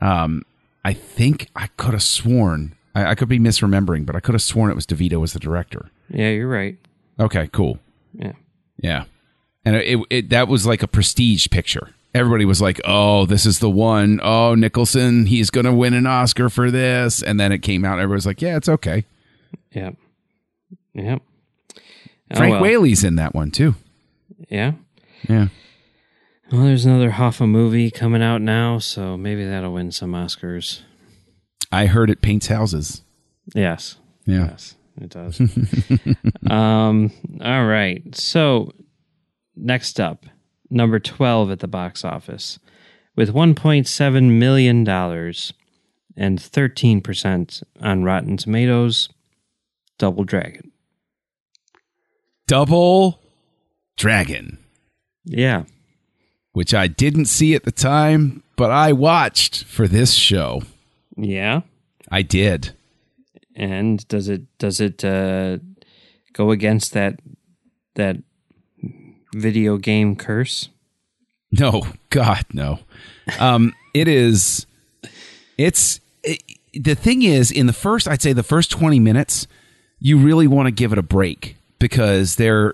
Um, 0.00 0.42
I 0.84 0.92
think 0.92 1.48
I 1.56 1.68
could 1.76 1.92
have 1.94 2.02
sworn 2.02 2.74
I, 2.94 3.10
I 3.10 3.14
could 3.14 3.28
be 3.28 3.38
misremembering, 3.38 4.06
but 4.06 4.16
I 4.16 4.20
could 4.20 4.34
have 4.34 4.42
sworn 4.42 4.70
it 4.70 4.74
was 4.74 4.86
DeVito 4.86 5.22
as 5.22 5.32
the 5.32 5.38
director. 5.40 5.90
Yeah, 6.08 6.30
you're 6.30 6.48
right. 6.48 6.78
Okay, 7.18 7.48
cool. 7.52 7.78
Yeah. 8.14 8.32
Yeah, 8.78 9.04
and 9.64 9.76
it, 9.76 10.00
it 10.10 10.30
that 10.30 10.48
was 10.48 10.66
like 10.66 10.82
a 10.82 10.88
prestige 10.88 11.48
picture. 11.48 11.90
Everybody 12.12 12.44
was 12.44 12.60
like, 12.60 12.80
"Oh, 12.84 13.24
this 13.24 13.46
is 13.46 13.60
the 13.60 13.70
one. 13.70 14.20
Oh, 14.22 14.54
Nicholson, 14.54 15.26
he's 15.26 15.50
going 15.50 15.64
to 15.64 15.72
win 15.72 15.94
an 15.94 16.06
Oscar 16.06 16.48
for 16.50 16.70
this." 16.70 17.22
And 17.22 17.38
then 17.38 17.52
it 17.52 17.58
came 17.58 17.84
out. 17.84 17.98
Everybody 17.98 18.16
was 18.16 18.26
like, 18.26 18.42
"Yeah, 18.42 18.56
it's 18.56 18.68
okay." 18.68 19.04
Yeah. 20.92 21.18
Oh, 22.30 22.36
Frank 22.36 22.52
well. 22.52 22.62
Whaley's 22.62 23.04
in 23.04 23.16
that 23.16 23.34
one 23.34 23.50
too. 23.50 23.74
Yeah. 24.48 24.72
Yeah. 25.28 25.48
Well, 26.52 26.62
there's 26.64 26.84
another 26.84 27.12
Hoffa 27.12 27.48
movie 27.48 27.90
coming 27.90 28.22
out 28.22 28.40
now, 28.42 28.78
so 28.78 29.16
maybe 29.16 29.44
that'll 29.44 29.72
win 29.72 29.90
some 29.90 30.12
Oscars. 30.12 30.82
I 31.72 31.86
heard 31.86 32.10
it 32.10 32.20
paints 32.20 32.46
houses. 32.48 33.02
Yes. 33.54 33.96
Yeah. 34.26 34.46
Yes, 34.50 34.76
it 35.00 35.10
does. 35.10 35.40
um, 36.50 37.10
all 37.42 37.64
right. 37.64 38.02
So, 38.14 38.72
next 39.56 39.98
up, 39.98 40.26
number 40.70 40.98
12 40.98 41.50
at 41.50 41.58
the 41.60 41.68
box 41.68 42.04
office 42.04 42.58
with 43.16 43.32
1.7 43.32 44.38
million 44.38 44.84
dollars 44.84 45.52
and 46.16 46.38
13% 46.38 47.62
on 47.80 48.04
Rotten 48.04 48.36
Tomatoes. 48.36 49.08
Double 49.98 50.24
Dragon. 50.24 50.70
Double 52.46 53.20
Dragon, 53.96 54.58
Yeah. 55.24 55.64
which 56.52 56.74
I 56.74 56.86
didn't 56.88 57.26
see 57.26 57.54
at 57.54 57.64
the 57.64 57.72
time, 57.72 58.42
but 58.56 58.70
I 58.70 58.92
watched 58.92 59.64
for 59.64 59.88
this 59.88 60.14
show. 60.14 60.62
Yeah. 61.16 61.62
I 62.10 62.22
did. 62.22 62.72
And 63.56 64.06
does 64.08 64.28
it 64.28 64.42
does 64.58 64.80
it 64.80 65.04
uh, 65.04 65.58
go 66.32 66.50
against 66.50 66.92
that 66.92 67.20
that 67.94 68.16
video 69.34 69.76
game 69.78 70.16
curse? 70.16 70.68
No, 71.52 71.82
God, 72.10 72.44
no. 72.52 72.80
Um, 73.38 73.72
it 73.94 74.08
is. 74.08 74.66
It's 75.56 76.00
it, 76.24 76.42
the 76.74 76.96
thing 76.96 77.22
is 77.22 77.52
in 77.52 77.66
the 77.68 77.72
first. 77.72 78.08
I'd 78.08 78.20
say 78.22 78.32
the 78.32 78.42
first 78.42 78.72
twenty 78.72 78.98
minutes, 78.98 79.46
you 80.00 80.18
really 80.18 80.48
want 80.48 80.66
to 80.66 80.72
give 80.72 80.92
it 80.92 80.98
a 80.98 81.02
break 81.02 81.56
because 81.84 82.36
they're 82.36 82.72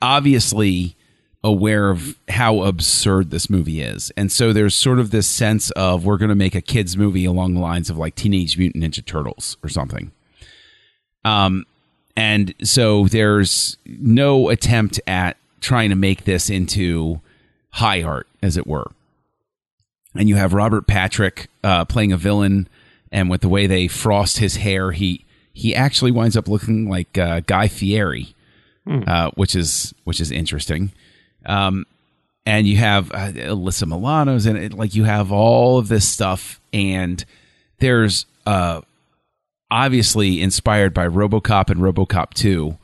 obviously 0.00 0.94
aware 1.42 1.90
of 1.90 2.16
how 2.28 2.62
absurd 2.62 3.32
this 3.32 3.50
movie 3.50 3.80
is, 3.80 4.12
and 4.16 4.30
so 4.30 4.52
there's 4.52 4.76
sort 4.76 5.00
of 5.00 5.10
this 5.10 5.26
sense 5.26 5.72
of 5.72 6.04
we're 6.04 6.18
going 6.18 6.28
to 6.28 6.36
make 6.36 6.54
a 6.54 6.60
kids 6.60 6.96
movie 6.96 7.24
along 7.24 7.54
the 7.54 7.60
lines 7.60 7.90
of 7.90 7.98
like 7.98 8.14
Teenage 8.14 8.56
Mutant 8.56 8.84
Ninja 8.84 9.04
Turtles 9.04 9.56
or 9.64 9.68
something. 9.68 10.12
Um, 11.24 11.66
and 12.16 12.54
so 12.62 13.08
there's 13.08 13.76
no 13.84 14.50
attempt 14.50 15.00
at 15.08 15.36
trying 15.60 15.90
to 15.90 15.96
make 15.96 16.22
this 16.22 16.48
into 16.48 17.20
high 17.70 18.04
art, 18.04 18.28
as 18.40 18.56
it 18.56 18.68
were. 18.68 18.92
And 20.14 20.28
you 20.28 20.36
have 20.36 20.54
Robert 20.54 20.86
Patrick 20.86 21.48
uh, 21.64 21.86
playing 21.86 22.12
a 22.12 22.16
villain, 22.16 22.68
and 23.10 23.28
with 23.28 23.40
the 23.40 23.48
way 23.48 23.66
they 23.66 23.88
frost 23.88 24.38
his 24.38 24.58
hair, 24.58 24.92
he 24.92 25.24
he 25.52 25.74
actually 25.74 26.10
winds 26.10 26.36
up 26.36 26.48
looking 26.48 26.88
like 26.88 27.16
uh, 27.18 27.40
Guy 27.46 27.68
Fieri, 27.68 28.34
uh, 29.06 29.30
which 29.34 29.54
is 29.54 29.94
which 30.04 30.20
is 30.20 30.30
interesting. 30.30 30.92
Um, 31.46 31.86
and 32.44 32.66
you 32.66 32.76
have 32.76 33.10
uh, 33.12 33.32
Alyssa 33.32 33.86
Milano's 33.86 34.46
in 34.46 34.56
it. 34.56 34.72
Like 34.74 34.94
you 34.94 35.04
have 35.04 35.30
all 35.30 35.78
of 35.78 35.88
this 35.88 36.08
stuff, 36.08 36.60
and 36.72 37.24
there's 37.78 38.26
uh, 38.46 38.80
obviously 39.70 40.42
inspired 40.42 40.92
by 40.92 41.06
RoboCop 41.08 41.70
and 41.70 41.80
RoboCop 41.80 42.34
2, 42.34 42.76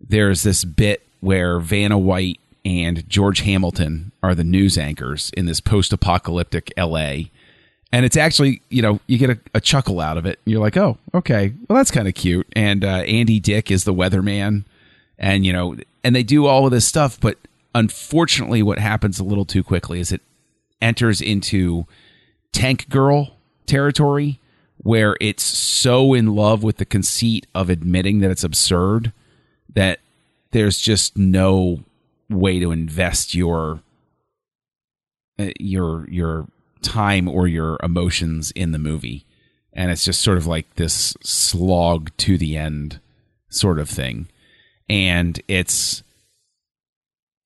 there's 0.00 0.42
this 0.42 0.64
bit 0.64 1.02
where 1.20 1.58
Vanna 1.58 1.98
White 1.98 2.38
and 2.64 3.08
George 3.08 3.40
Hamilton 3.40 4.12
are 4.22 4.34
the 4.34 4.44
news 4.44 4.76
anchors 4.76 5.30
in 5.36 5.46
this 5.46 5.60
post-apocalyptic 5.60 6.72
LA. 6.76 7.24
And 7.94 8.04
it's 8.04 8.16
actually, 8.16 8.60
you 8.70 8.82
know, 8.82 8.98
you 9.06 9.18
get 9.18 9.30
a, 9.30 9.38
a 9.54 9.60
chuckle 9.60 10.00
out 10.00 10.18
of 10.18 10.26
it. 10.26 10.40
You're 10.44 10.60
like, 10.60 10.76
oh, 10.76 10.98
okay, 11.14 11.52
well, 11.68 11.76
that's 11.76 11.92
kind 11.92 12.08
of 12.08 12.14
cute. 12.14 12.44
And 12.56 12.84
uh, 12.84 13.04
Andy 13.06 13.38
Dick 13.38 13.70
is 13.70 13.84
the 13.84 13.94
weatherman. 13.94 14.64
And, 15.16 15.46
you 15.46 15.52
know, 15.52 15.76
and 16.02 16.16
they 16.16 16.24
do 16.24 16.46
all 16.46 16.64
of 16.64 16.72
this 16.72 16.84
stuff. 16.84 17.20
But 17.20 17.38
unfortunately, 17.72 18.64
what 18.64 18.80
happens 18.80 19.20
a 19.20 19.22
little 19.22 19.44
too 19.44 19.62
quickly 19.62 20.00
is 20.00 20.10
it 20.10 20.22
enters 20.82 21.20
into 21.20 21.86
Tank 22.50 22.88
Girl 22.88 23.36
territory 23.64 24.40
where 24.78 25.16
it's 25.20 25.44
so 25.44 26.14
in 26.14 26.34
love 26.34 26.64
with 26.64 26.78
the 26.78 26.84
conceit 26.84 27.46
of 27.54 27.70
admitting 27.70 28.18
that 28.18 28.30
it's 28.32 28.42
absurd 28.42 29.12
that 29.72 30.00
there's 30.50 30.80
just 30.80 31.16
no 31.16 31.84
way 32.28 32.58
to 32.58 32.72
invest 32.72 33.36
your 33.36 33.82
uh, 35.38 35.50
your 35.60 36.10
your 36.10 36.48
time 36.84 37.28
or 37.28 37.48
your 37.48 37.78
emotions 37.82 38.52
in 38.52 38.72
the 38.72 38.78
movie. 38.78 39.24
And 39.72 39.90
it's 39.90 40.04
just 40.04 40.22
sort 40.22 40.38
of 40.38 40.46
like 40.46 40.72
this 40.76 41.16
slog 41.22 42.16
to 42.18 42.38
the 42.38 42.56
end 42.56 43.00
sort 43.48 43.80
of 43.80 43.88
thing. 43.88 44.28
And 44.88 45.40
it's 45.48 46.02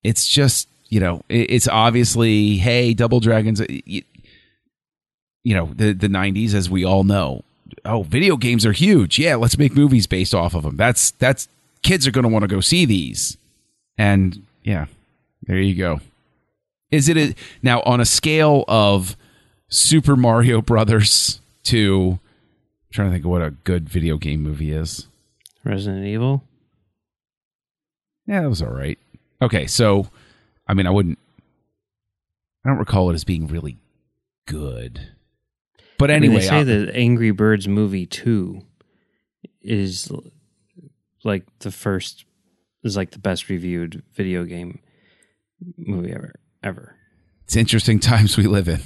it's 0.03 0.29
just 0.29 0.69
you 0.89 1.01
know 1.01 1.23
it's 1.29 1.69
obviously 1.69 2.57
hey 2.57 2.95
double 2.95 3.21
dragons 3.21 3.61
you, 3.69 4.03
you 5.45 5.55
know 5.55 5.71
the 5.75 5.93
the 5.93 6.09
90s 6.09 6.55
as 6.55 6.69
we 6.69 6.85
all 6.85 7.05
know. 7.05 7.45
Oh 7.85 8.03
video 8.03 8.37
games 8.37 8.67
are 8.67 8.73
huge. 8.73 9.19
Yeah 9.19 9.37
let's 9.37 9.57
make 9.57 9.75
movies 9.75 10.07
based 10.07 10.35
off 10.35 10.55
of 10.55 10.65
them 10.65 10.77
that's 10.77 11.13
that's 11.13 11.49
kids 11.83 12.07
are 12.07 12.11
going 12.11 12.25
to 12.25 12.29
want 12.29 12.43
to 12.43 12.49
go 12.49 12.61
see 12.61 12.85
these. 12.85 13.37
And 13.97 14.45
yeah 14.65 14.87
there 15.47 15.59
you 15.59 15.75
go. 15.75 16.01
Is 16.91 17.09
it 17.09 17.17
a, 17.17 17.35
now 17.63 17.81
on 17.83 18.01
a 18.01 18.05
scale 18.05 18.65
of 18.67 19.17
super 19.69 20.17
mario 20.17 20.61
brothers 20.63 21.41
to 21.65 22.19
I'm 22.21 22.93
trying 22.93 23.09
to 23.09 23.13
think 23.15 23.25
of 23.25 23.31
what 23.31 23.43
a 23.43 23.51
good 23.51 23.89
video 23.89 24.17
game 24.17 24.43
movie 24.43 24.73
is 24.73 25.07
Resident 25.65 26.07
Evil. 26.07 26.43
yeah 28.27 28.41
that 28.43 28.49
was 28.49 28.63
all 28.63 28.71
right 28.73 28.99
okay 29.43 29.67
so 29.67 30.09
i 30.67 30.75
mean 30.75 30.87
i 30.87 30.91
wouldn't 30.91 31.19
i 32.65 32.69
don't 32.71 32.79
recall 32.79 33.11
it 33.11 33.15
as 33.15 33.25
being 33.25 33.47
really 33.47 33.77
good 34.47 35.09
but 35.99 36.11
anyway, 36.13 36.35
I 36.37 36.39
mean, 36.39 36.49
say 36.49 36.57
I- 36.61 36.63
that 36.65 36.95
Angry 36.95 37.33
Birds 37.33 37.67
movie 37.67 38.07
two 38.07 38.63
is 39.61 40.11
like 41.25 41.45
the 41.59 41.73
first 41.73 42.25
is 42.85 42.97
like 42.97 43.11
the 43.11 43.19
best 43.19 43.49
reviewed 43.49 44.05
video 44.15 44.45
game 44.45 44.79
movie 45.77 46.13
ever 46.13 46.35
ever. 46.63 46.95
It's 47.45 47.57
interesting 47.57 47.99
times 47.99 48.37
we 48.37 48.45
live 48.47 48.69
in. 48.69 48.81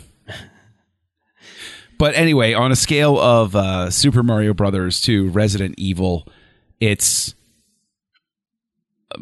But 2.03 2.17
anyway, 2.17 2.53
on 2.53 2.73
a 2.73 2.75
scale 2.75 3.17
of 3.17 3.55
uh, 3.55 3.89
Super 3.89 4.25
Mario 4.25 4.53
Brothers 4.53 5.01
to 5.03 5.29
Resident 5.29 5.77
Evil, 5.79 6.27
it's 6.81 7.37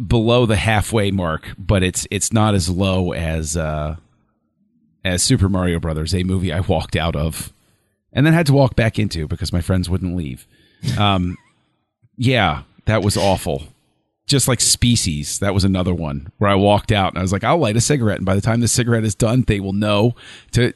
below 0.07 0.47
the 0.47 0.57
halfway 0.57 1.11
mark, 1.11 1.47
but 1.59 1.83
it's 1.83 2.07
it's 2.11 2.33
not 2.33 2.55
as 2.55 2.71
low 2.71 3.13
as 3.13 3.55
uh, 3.55 3.97
as 5.05 5.23
Super 5.23 5.51
Mario 5.51 5.79
Brothers, 5.79 6.15
a 6.15 6.23
movie 6.23 6.55
I 6.55 6.61
walked 6.61 6.97
out 6.97 7.15
of 7.15 7.53
and 8.15 8.25
then 8.25 8.33
had 8.33 8.47
to 8.47 8.55
walk 8.55 8.77
back 8.77 8.99
into 8.99 9.29
because 9.29 9.53
my 9.53 9.61
friends 9.61 9.91
wouldn't 9.91 10.17
leave. 10.17 10.47
Um, 10.99 11.37
yeah, 12.17 12.63
that 12.87 13.03
was 13.03 13.15
awful. 13.15 13.65
Just 14.25 14.49
like 14.49 14.63
Species, 14.63 15.39
that 15.41 15.53
was 15.53 15.65
another 15.65 15.93
one 15.93 16.33
where 16.39 16.49
I 16.49 16.55
walked 16.55 16.93
out 16.93 17.13
and 17.13 17.19
I 17.19 17.23
was 17.23 17.31
like, 17.31 17.45
I'll 17.45 17.59
light 17.59 17.77
a 17.77 17.81
cigarette, 17.83 18.17
and 18.17 18.25
by 18.25 18.37
the 18.37 18.41
time 18.41 18.61
the 18.61 18.69
cigarette 18.69 19.05
is 19.05 19.15
done, 19.15 19.45
they 19.47 19.61
will 19.61 19.75
know 19.75 20.15
to. 20.53 20.73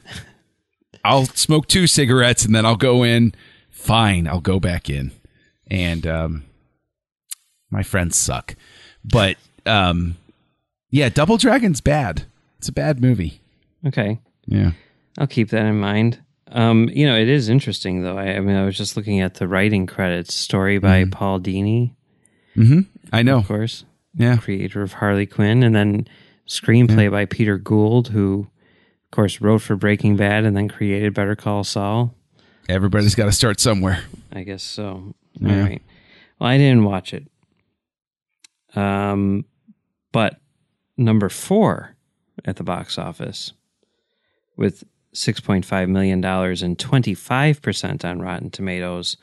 I'll 1.05 1.25
smoke 1.25 1.67
two 1.67 1.87
cigarettes 1.87 2.43
and 2.45 2.53
then 2.55 2.65
I'll 2.65 2.75
go 2.75 3.03
in. 3.03 3.33
Fine, 3.69 4.27
I'll 4.27 4.41
go 4.41 4.59
back 4.59 4.89
in, 4.89 5.11
and 5.69 6.07
um, 6.07 6.43
my 7.69 7.83
friends 7.83 8.17
suck, 8.17 8.55
but 9.03 9.37
um, 9.67 10.17
yeah, 10.89 11.09
Double 11.09 11.37
Dragon's 11.37 11.81
bad. 11.81 12.23
It's 12.57 12.67
a 12.67 12.71
bad 12.73 12.99
movie. 12.99 13.41
Okay, 13.85 14.19
Yeah. 14.47 14.71
I'll 15.19 15.27
keep 15.27 15.49
that 15.49 15.65
in 15.65 15.79
mind. 15.79 16.19
Um, 16.47 16.89
you 16.91 17.05
know, 17.05 17.15
it 17.17 17.27
is 17.29 17.47
interesting 17.49 18.01
though. 18.01 18.17
I, 18.17 18.35
I 18.37 18.39
mean, 18.39 18.55
I 18.55 18.65
was 18.65 18.77
just 18.77 18.97
looking 18.97 19.21
at 19.21 19.35
the 19.35 19.47
writing 19.47 19.85
credits. 19.85 20.33
Story 20.33 20.77
by 20.79 21.05
Paul 21.05 21.39
Dini, 21.39 21.93
Mm-hmm. 22.57 22.79
I 23.13 23.21
know. 23.21 23.37
of 23.37 23.47
course, 23.47 23.85
Yeah. 24.15 24.37
creator 24.37 24.81
of 24.81 24.93
Harley 24.93 25.25
Quinn, 25.27 25.61
and 25.63 25.75
then 25.75 26.07
screenplay 26.47 27.11
by 27.11 27.25
Peter 27.25 27.57
Gould, 27.59 28.07
who, 28.09 28.47
course, 29.15 29.41
wrote 29.41 29.61
for 29.61 29.75
Breaking 29.75 30.15
Bad 30.15 30.43
and 30.43 30.55
then 30.55 30.67
created 30.67 31.13
Better 31.13 31.35
Call 31.35 31.63
Saul. 31.63 32.13
Everybody's 32.67 33.15
got 33.15 33.25
to 33.25 33.31
start 33.31 33.59
somewhere. 33.59 34.03
I 34.31 34.43
guess 34.43 34.63
so. 34.63 35.15
Yeah. 35.33 35.55
All 35.55 35.61
right. 35.63 35.81
Well, 36.39 36.49
I 36.49 36.57
didn't 36.57 36.83
watch 36.83 37.13
it. 37.13 37.27
Um, 38.75 39.45
but 40.11 40.39
number 40.97 41.29
four 41.29 41.95
at 42.43 42.57
the 42.57 42.63
box 42.63 42.97
office 42.97 43.53
with 44.57 44.83
$6.5 45.13 45.89
million 45.89 46.23
and 46.23 46.77
25% 46.77 48.05
on 48.05 48.21
Rotten 48.21 48.49
Tomatoes 48.49 49.17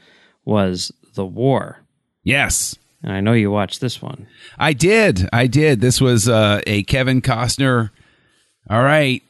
was 0.45 0.93
The 1.15 1.27
War. 1.27 1.81
Yes. 2.25 2.77
And 3.03 3.13
I 3.13 3.21
know 3.21 3.33
you 3.33 3.51
watched 3.51 3.81
this 3.81 4.01
one. 4.01 4.27
I 4.59 4.73
did. 4.73 5.29
I 5.33 5.47
did. 5.47 5.81
This 5.81 6.01
was 6.01 6.29
uh, 6.29 6.61
a 6.67 6.85
Kevin 6.85 7.21
Costner. 7.21 7.91
All 8.71 8.83
right, 8.83 9.23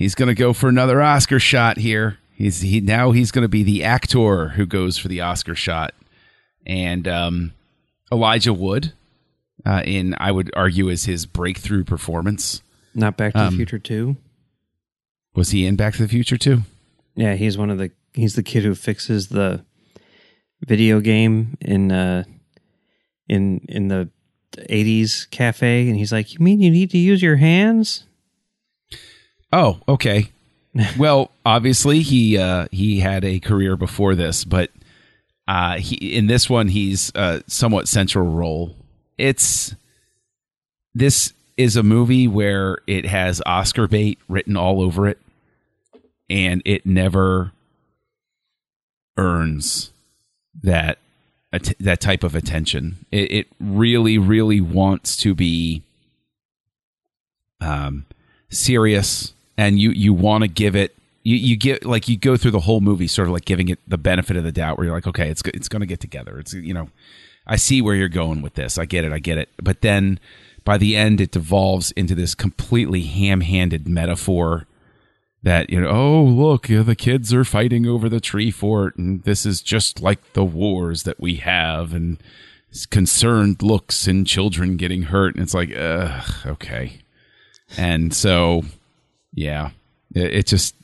he's 0.00 0.14
going 0.14 0.28
to 0.28 0.34
go 0.34 0.52
for 0.54 0.68
another 0.68 1.00
Oscar 1.02 1.38
shot 1.38 1.76
here. 1.76 2.16
He's 2.32 2.62
he 2.62 2.80
now 2.80 3.10
he's 3.12 3.30
going 3.30 3.42
to 3.42 3.48
be 3.48 3.62
the 3.62 3.84
actor 3.84 4.48
who 4.48 4.64
goes 4.66 4.96
for 4.98 5.08
the 5.08 5.20
Oscar 5.20 5.54
shot, 5.54 5.92
and 6.66 7.06
um, 7.06 7.52
Elijah 8.10 8.54
Wood, 8.54 8.94
uh, 9.66 9.82
in 9.84 10.14
I 10.18 10.32
would 10.32 10.50
argue 10.56 10.88
is 10.88 11.04
his 11.04 11.26
breakthrough 11.26 11.84
performance. 11.84 12.62
Not 12.94 13.16
Back 13.18 13.34
to 13.34 13.40
Um, 13.40 13.50
the 13.52 13.56
Future 13.58 13.78
2. 13.78 14.16
Was 15.36 15.50
he 15.50 15.64
in 15.66 15.76
Back 15.76 15.94
to 15.94 16.02
the 16.02 16.08
Future 16.08 16.38
too? 16.38 16.62
Yeah, 17.14 17.34
he's 17.34 17.58
one 17.58 17.68
of 17.70 17.76
the 17.78 17.90
he's 18.14 18.34
the 18.36 18.42
kid 18.42 18.64
who 18.64 18.74
fixes 18.74 19.28
the 19.28 19.64
video 20.66 21.00
game 21.00 21.56
in 21.60 21.92
uh 21.92 22.24
in 23.28 23.60
in 23.68 23.88
the 23.88 24.08
80s 24.56 25.30
cafe 25.30 25.88
and 25.88 25.96
he's 25.96 26.10
like, 26.10 26.32
"You 26.32 26.40
mean 26.40 26.60
you 26.60 26.70
need 26.70 26.90
to 26.92 26.98
use 26.98 27.22
your 27.22 27.36
hands?" 27.36 28.04
Oh, 29.52 29.80
okay. 29.88 30.30
well, 30.98 31.30
obviously 31.44 32.00
he 32.00 32.38
uh, 32.38 32.66
he 32.70 33.00
had 33.00 33.24
a 33.24 33.40
career 33.40 33.76
before 33.76 34.14
this, 34.14 34.44
but 34.44 34.70
uh, 35.48 35.78
he 35.78 36.16
in 36.16 36.26
this 36.26 36.48
one 36.48 36.68
he's 36.68 37.10
a 37.14 37.42
somewhat 37.46 37.88
central 37.88 38.26
role. 38.26 38.76
It's 39.18 39.74
this 40.94 41.32
is 41.56 41.76
a 41.76 41.82
movie 41.82 42.26
where 42.28 42.78
it 42.86 43.06
has 43.06 43.42
Oscar 43.44 43.86
bait 43.86 44.18
written 44.28 44.56
all 44.56 44.80
over 44.80 45.06
it, 45.08 45.18
and 46.28 46.62
it 46.64 46.86
never 46.86 47.52
earns 49.16 49.92
that 50.62 50.98
that 51.80 52.00
type 52.00 52.22
of 52.22 52.34
attention. 52.34 53.04
It, 53.10 53.32
it 53.32 53.46
really, 53.58 54.18
really 54.18 54.60
wants 54.60 55.16
to 55.18 55.34
be 55.34 55.82
um, 57.60 58.06
serious, 58.50 59.34
and 59.60 59.78
you 59.78 59.90
you 59.90 60.14
want 60.14 60.42
to 60.42 60.48
give 60.48 60.74
it. 60.74 60.96
You, 61.22 61.36
you 61.36 61.54
get 61.54 61.84
like 61.84 62.08
you 62.08 62.16
go 62.16 62.38
through 62.38 62.52
the 62.52 62.60
whole 62.60 62.80
movie, 62.80 63.06
sort 63.06 63.28
of 63.28 63.34
like 63.34 63.44
giving 63.44 63.68
it 63.68 63.78
the 63.86 63.98
benefit 63.98 64.38
of 64.38 64.44
the 64.44 64.52
doubt, 64.52 64.78
where 64.78 64.86
you're 64.86 64.94
like, 64.94 65.06
okay, 65.06 65.28
it's 65.28 65.42
it's 65.44 65.68
going 65.68 65.80
to 65.80 65.86
get 65.86 66.00
together. 66.00 66.38
It's 66.38 66.54
you 66.54 66.72
know, 66.72 66.88
I 67.46 67.56
see 67.56 67.82
where 67.82 67.94
you're 67.94 68.08
going 68.08 68.40
with 68.40 68.54
this. 68.54 68.78
I 68.78 68.86
get 68.86 69.04
it. 69.04 69.12
I 69.12 69.18
get 69.18 69.36
it. 69.36 69.50
But 69.62 69.82
then 69.82 70.18
by 70.64 70.78
the 70.78 70.96
end, 70.96 71.20
it 71.20 71.30
devolves 71.30 71.90
into 71.92 72.14
this 72.14 72.34
completely 72.34 73.02
ham-handed 73.02 73.86
metaphor 73.86 74.66
that 75.42 75.70
you 75.70 75.80
know 75.80 75.88
oh 75.88 76.22
look 76.22 76.68
yeah, 76.68 76.82
the 76.82 76.94
kids 76.94 77.32
are 77.32 77.44
fighting 77.44 77.86
over 77.86 78.10
the 78.10 78.20
tree 78.20 78.50
fort 78.50 78.96
and 78.96 79.22
this 79.22 79.46
is 79.46 79.62
just 79.62 80.02
like 80.02 80.34
the 80.34 80.44
wars 80.44 81.04
that 81.04 81.18
we 81.18 81.36
have 81.36 81.94
and 81.94 82.22
concerned 82.90 83.62
looks 83.62 84.06
and 84.06 84.26
children 84.26 84.76
getting 84.76 85.04
hurt 85.04 85.34
and 85.34 85.42
it's 85.42 85.54
like 85.54 85.74
uh 85.74 86.20
okay 86.44 87.00
and 87.78 88.12
so 88.12 88.64
yeah 89.32 89.70
it, 90.14 90.34
it 90.34 90.46
just 90.46 90.74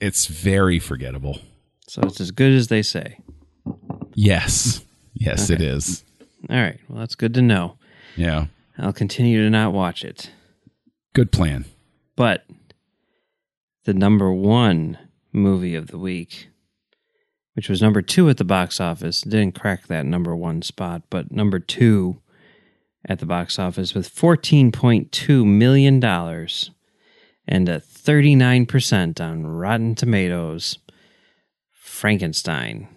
it's 0.00 0.26
very 0.26 0.78
forgettable 0.78 1.38
So 1.88 2.02
it's 2.02 2.20
as 2.20 2.30
good 2.30 2.52
as 2.52 2.68
they 2.68 2.82
say. 2.82 3.18
yes 4.14 4.84
yes 5.14 5.50
it 5.50 5.60
Okay. 5.60 5.66
is 5.68 6.04
All 6.50 6.56
right. 6.56 6.78
Well, 6.88 6.98
that's 7.00 7.14
good 7.14 7.34
to 7.34 7.42
know. 7.42 7.76
yeah 8.16 8.46
I'll 8.78 8.92
continue 8.92 9.42
to 9.42 9.50
not 9.50 9.72
watch 9.72 10.04
it. 10.04 10.30
good 11.14 11.32
plan 11.32 11.64
But 12.16 12.44
the 13.84 13.94
number 13.94 14.32
one 14.32 14.98
movie 15.32 15.74
of 15.74 15.86
the 15.88 15.98
week, 15.98 16.48
which 17.54 17.68
was 17.68 17.80
number 17.80 18.02
two 18.02 18.28
at 18.28 18.36
the 18.36 18.44
box 18.44 18.80
office, 18.80 19.20
didn't 19.22 19.54
crack 19.58 19.86
that 19.86 20.04
number 20.04 20.34
one 20.36 20.60
spot, 20.62 21.02
but 21.08 21.30
number 21.30 21.58
two 21.60 22.20
at 23.08 23.18
the 23.20 23.26
box 23.26 23.58
office 23.58 23.94
with 23.94 24.12
$14.2 24.14 25.46
million 25.46 26.00
and 27.48 27.68
a 27.68 27.80
39% 27.80 29.20
on 29.20 29.46
Rotten 29.46 29.94
Tomatoes, 29.94 30.78
Frankenstein. 31.72 32.88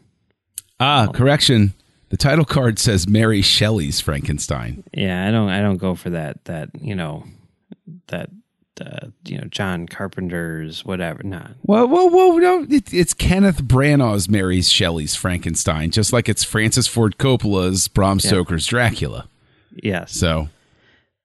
ah 0.80 1.08
correction 1.14 1.74
the 2.10 2.18
title 2.18 2.46
card 2.46 2.78
says 2.80 3.08
mary 3.08 3.42
shelley's 3.42 4.00
frankenstein 4.02 4.84
Yeah, 4.94 5.28
I 5.28 5.32
don't 5.32 5.50
I 5.50 5.62
don't 5.62 5.78
go 5.78 5.96
for 5.96 6.10
that 6.12 6.44
that, 6.46 6.70
you 6.82 6.96
know, 6.96 7.26
that 8.08 8.30
uh, 8.82 9.08
you 9.26 9.38
know, 9.38 9.44
John 9.46 9.88
Carpenter's 9.88 10.86
whatever. 10.86 11.22
Nah, 11.24 11.50
Well, 11.64 11.88
well, 11.88 12.10
well, 12.10 12.38
no, 12.38 12.66
it, 12.70 12.94
it's 12.94 13.14
Kenneth 13.14 13.64
Branagh's 13.64 14.30
Mary 14.30 14.62
Shelley's 14.62 15.16
Frankenstein, 15.16 15.92
just 15.92 16.14
like 16.14 16.30
it's 16.30 16.46
Francis 16.46 16.88
Ford 16.88 17.18
Coppola's 17.18 17.90
Bram 17.90 18.22
Stoker's 18.22 18.66
Dracula. 18.68 19.28
Yes. 19.84 20.14
So, 20.14 20.48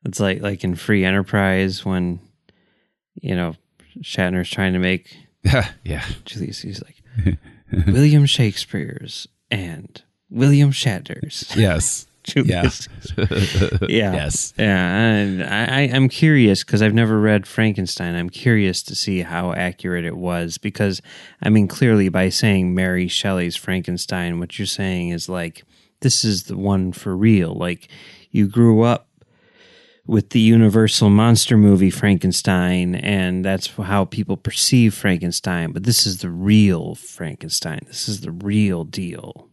It's 0.05 0.19
like 0.19 0.41
like 0.43 0.65
in 0.65 0.75
Free 0.75 1.05
Enterprise 1.05 1.85
when 1.85 2.19
you 3.21 3.35
know 3.35 3.55
Shatner's 4.01 4.51
trying 4.51 4.73
to 4.73 4.79
make 4.79 5.17
yeah, 5.85 6.05
Julius 6.25 6.61
he's 6.61 6.83
like 6.83 7.39
William 7.87 8.27
Shakespeare's 8.27 9.29
and 9.51 10.03
William 10.31 10.71
Shatner's. 10.71 11.55
yes, 11.57 12.07
Julius. 12.25 12.89
yeah. 13.17 14.13
Yes. 14.13 14.55
Yeah. 14.59 15.07
And 15.07 15.43
I, 15.43 15.65
I, 15.65 15.81
I'm 15.93 16.09
curious 16.09 16.65
because 16.65 16.81
I've 16.81 16.95
never 16.95 17.21
read 17.21 17.47
Frankenstein. 17.47 18.15
I'm 18.15 18.31
curious 18.31 18.83
to 18.85 18.95
see 18.95 19.21
how 19.23 19.53
accurate 19.53 20.07
it 20.07 20.17
was 20.17 20.57
because, 20.57 21.03
I 21.43 21.51
mean, 21.51 21.69
clearly 21.69 22.09
by 22.09 22.31
saying 22.31 22.75
Mary 22.75 23.09
Shelley's 23.09 23.57
Frankenstein, 23.57 24.41
what 24.41 24.59
you're 24.59 24.67
saying 24.67 25.11
is 25.11 25.29
like, 25.29 25.65
this 26.01 26.25
is 26.25 26.45
the 26.45 26.57
one 26.57 26.93
for 26.93 27.15
real. 27.15 27.55
Like, 27.55 27.89
you 28.31 28.49
grew 28.49 28.83
up 28.83 29.07
with 30.07 30.31
the 30.31 30.41
universal 30.41 31.09
monster 31.11 31.57
movie 31.57 31.91
Frankenstein, 31.91 32.95
and 32.95 33.45
that's 33.45 33.69
how 33.69 34.05
people 34.05 34.37
perceive 34.37 34.95
Frankenstein. 34.95 35.73
But 35.73 35.85
this 35.85 36.07
is 36.07 36.19
the 36.19 36.29
real 36.31 36.95
Frankenstein. 36.95 37.81
This 37.87 38.09
is 38.09 38.21
the 38.21 38.31
real 38.33 38.85
deal. 38.85 39.49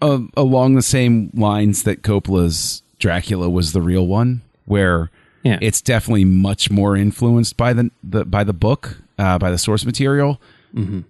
uh, 0.00 0.18
along 0.36 0.74
the 0.74 0.82
same 0.82 1.30
lines 1.34 1.84
that 1.84 2.02
Coppola's 2.02 2.82
Dracula 2.98 3.48
was 3.48 3.72
the 3.72 3.80
real 3.80 4.06
one, 4.06 4.42
where 4.64 5.10
Yeah. 5.44 5.58
it's 5.60 5.80
definitely 5.80 6.24
much 6.24 6.70
more 6.70 6.96
influenced 6.96 7.56
by 7.56 7.72
the, 7.72 7.90
the 8.02 8.24
by 8.24 8.42
the 8.44 8.52
book, 8.52 8.98
uh, 9.18 9.38
by 9.38 9.50
the 9.52 9.58
source 9.58 9.84
material, 9.84 10.40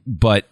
but 0.07 0.47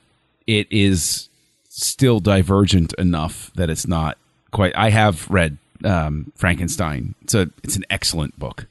it 0.47 0.67
is 0.71 1.29
still 1.69 2.19
divergent 2.21 2.93
enough 2.99 3.51
that 3.57 3.69
it's 3.71 3.87
not 3.87 4.17
quite. 4.53 4.73
I 4.77 4.89
have 4.91 5.29
read 5.31 5.59
um, 5.85 6.33
Frankenstein. 6.37 7.15
It's 7.23 7.35
a 7.35 7.51
it's 7.63 7.77
an 7.77 7.85
excellent 7.91 8.39
book. 8.39 8.67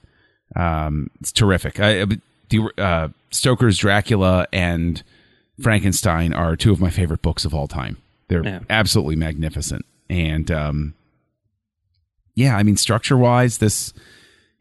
Um, 0.55 1.09
it's 1.19 1.31
terrific. 1.31 1.79
I, 1.79 2.05
the, 2.49 2.71
uh, 2.77 3.09
Stoker's 3.29 3.77
Dracula 3.77 4.47
and 4.51 5.03
Frankenstein 5.61 6.33
are 6.33 6.55
two 6.55 6.71
of 6.71 6.79
my 6.81 6.89
favorite 6.89 7.21
books 7.21 7.45
of 7.45 7.53
all 7.53 7.67
time. 7.67 7.97
They're 8.27 8.43
Yeah. 8.43 8.59
absolutely 8.69 9.15
magnificent. 9.15 9.85
And 10.09 10.49
um, 10.49 10.93
yeah, 12.35 12.55
I 12.57 12.63
mean, 12.63 12.77
structure 12.77 13.17
wise, 13.17 13.57
this 13.59 13.93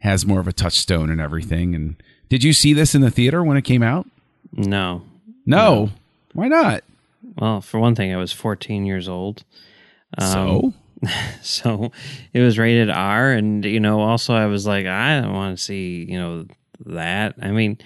has 0.00 0.26
more 0.26 0.40
of 0.40 0.48
a 0.48 0.52
touchstone 0.52 1.10
and 1.10 1.20
everything. 1.20 1.74
And 1.74 1.96
did 2.28 2.44
you 2.44 2.52
see 2.52 2.72
this 2.74 2.94
in 2.94 3.00
the 3.00 3.10
theater 3.10 3.42
when 3.42 3.56
it 3.56 3.62
came 3.62 3.82
out? 3.82 4.06
No. 4.52 5.02
No. 5.46 5.90
Why 6.34 6.48
not? 6.48 6.84
Well, 7.36 7.60
for 7.60 7.78
one 7.80 7.94
thing, 7.94 8.12
I 8.12 8.16
was 8.16 8.32
14 8.32 8.84
years 8.84 9.08
old. 9.08 9.44
Um, 10.18 10.32
so 10.32 10.74
so 11.42 11.92
it 12.32 12.40
was 12.40 12.58
rated 12.58 12.90
R, 12.90 13.32
and 13.32 13.64
you 13.64 13.80
know, 13.80 14.00
also 14.00 14.34
I 14.34 14.46
was 14.46 14.66
like, 14.66 14.86
I 14.86 15.20
don't 15.20 15.32
want 15.32 15.56
to 15.56 15.62
see, 15.62 16.04
you 16.08 16.18
know, 16.18 16.46
that. 16.86 17.34
I 17.40 17.50
mean, 17.50 17.78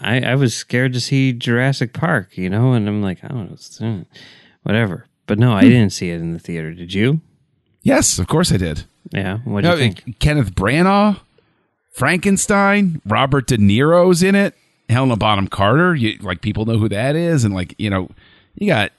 I 0.00 0.20
I 0.20 0.34
was 0.34 0.54
scared 0.54 0.92
to 0.94 1.00
see 1.00 1.32
Jurassic 1.32 1.92
Park, 1.92 2.36
you 2.36 2.50
know, 2.50 2.72
and 2.72 2.88
I'm 2.88 3.02
like, 3.02 3.22
I 3.24 3.28
don't 3.28 3.80
know, 3.80 4.04
whatever. 4.62 5.06
But 5.26 5.38
no, 5.38 5.52
I 5.52 5.62
didn't 5.62 5.90
see 5.90 6.10
it 6.10 6.20
in 6.20 6.32
the 6.32 6.40
theater. 6.40 6.72
Did 6.72 6.92
you? 6.92 7.20
yes, 7.82 8.18
of 8.18 8.26
course 8.26 8.52
I 8.52 8.56
did. 8.56 8.84
Yeah. 9.12 9.38
What 9.44 9.62
do 9.62 9.70
you 9.70 9.76
think? 9.76 10.18
Kenneth 10.18 10.54
Branagh, 10.54 11.20
Frankenstein, 11.92 13.00
Robert 13.06 13.46
De 13.46 13.56
Niro's 13.56 14.22
in 14.22 14.34
it. 14.34 14.54
Helena 14.88 15.16
Bonham 15.16 15.46
Carter, 15.46 15.94
you, 15.94 16.18
like 16.20 16.40
people 16.40 16.66
know 16.66 16.76
who 16.76 16.88
that 16.88 17.14
is, 17.14 17.44
and 17.44 17.54
like 17.54 17.76
you 17.78 17.88
know, 17.88 18.10
you 18.56 18.66
got 18.66 18.90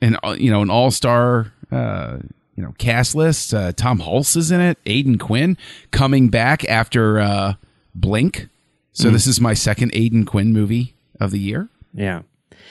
an 0.00 0.16
you 0.36 0.50
know 0.50 0.62
an 0.62 0.70
all 0.70 0.92
star 0.92 1.52
uh, 1.72 2.18
you 2.58 2.64
know 2.64 2.74
cast 2.76 3.14
list. 3.14 3.54
Uh, 3.54 3.70
Tom 3.70 4.00
Hulce 4.00 4.36
is 4.36 4.50
in 4.50 4.60
it. 4.60 4.78
Aidan 4.84 5.16
Quinn 5.16 5.56
coming 5.92 6.28
back 6.28 6.68
after 6.68 7.20
uh, 7.20 7.54
Blink. 7.94 8.48
So 8.90 9.10
this 9.10 9.28
is 9.28 9.40
my 9.40 9.54
second 9.54 9.92
Aidan 9.94 10.24
Quinn 10.24 10.52
movie 10.52 10.96
of 11.20 11.30
the 11.30 11.38
year. 11.38 11.68
Yeah. 11.94 12.22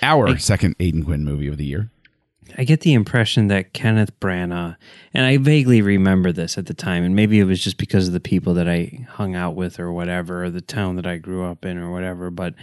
Our 0.02 0.38
second 0.40 0.76
Aidan 0.82 1.06
Quinn 1.06 1.24
movie 1.24 1.48
of 1.48 1.56
the 1.56 1.64
year. 1.64 1.90
I 2.58 2.66
get 2.66 2.82
the 2.82 2.94
impression 2.94 3.48
that 3.48 3.72
Kenneth 3.72 4.20
Branagh, 4.20 4.76
and 5.14 5.26
I 5.26 5.38
vaguely 5.38 5.82
remember 5.82 6.34
this 6.34 6.58
at 6.58 6.66
the 6.66 6.74
time, 6.74 7.06
and 7.06 7.16
maybe 7.16 7.40
it 7.40 7.46
was 7.46 7.64
just 7.64 7.78
because 7.78 8.08
of 8.08 8.14
the 8.14 8.20
people 8.20 8.54
that 8.56 8.68
I 8.68 9.08
hung 9.12 9.36
out 9.36 9.56
with 9.56 9.80
or 9.80 9.94
whatever, 9.94 10.44
or 10.44 10.50
the 10.50 10.60
town 10.60 10.98
that 10.98 11.08
I 11.08 11.16
grew 11.16 11.46
up 11.46 11.64
in 11.64 11.78
or 11.78 11.92
whatever, 11.92 12.30
but 12.30 12.56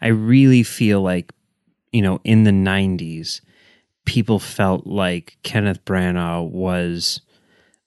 I 0.00 0.08
really 0.08 0.62
feel 0.62 1.02
like, 1.02 1.32
you 1.92 2.02
know, 2.02 2.20
in 2.22 2.44
the 2.44 2.52
90s, 2.52 3.40
people 4.08 4.38
felt 4.38 4.86
like 4.86 5.36
Kenneth 5.42 5.84
Branagh 5.84 6.48
was 6.50 7.20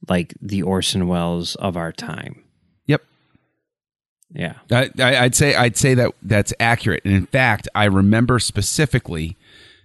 like 0.07 0.35
the 0.39 0.61
Orson 0.61 1.07
Welles 1.07 1.55
of 1.55 1.75
our 1.75 1.91
time. 1.91 2.43
Yep. 2.85 3.01
Yeah. 4.31 4.53
I, 4.71 4.91
I, 4.99 5.17
I'd 5.23 5.35
say 5.35 5.55
I'd 5.55 5.75
say 5.75 5.95
that 5.95 6.11
that's 6.21 6.53
accurate. 6.59 7.01
And 7.05 7.15
in 7.15 7.25
fact, 7.25 7.67
I 7.73 7.85
remember 7.85 8.37
specifically, 8.37 9.35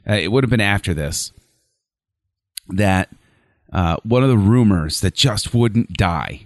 uh, 0.07 0.12
it 0.12 0.31
would 0.31 0.44
have 0.44 0.51
been 0.51 0.61
after 0.61 0.92
this, 0.92 1.33
that 2.68 3.09
uh, 3.72 3.96
one 4.03 4.22
of 4.22 4.29
the 4.29 4.37
rumors 4.37 5.01
that 5.01 5.14
just 5.14 5.55
wouldn't 5.55 5.94
die 5.94 6.44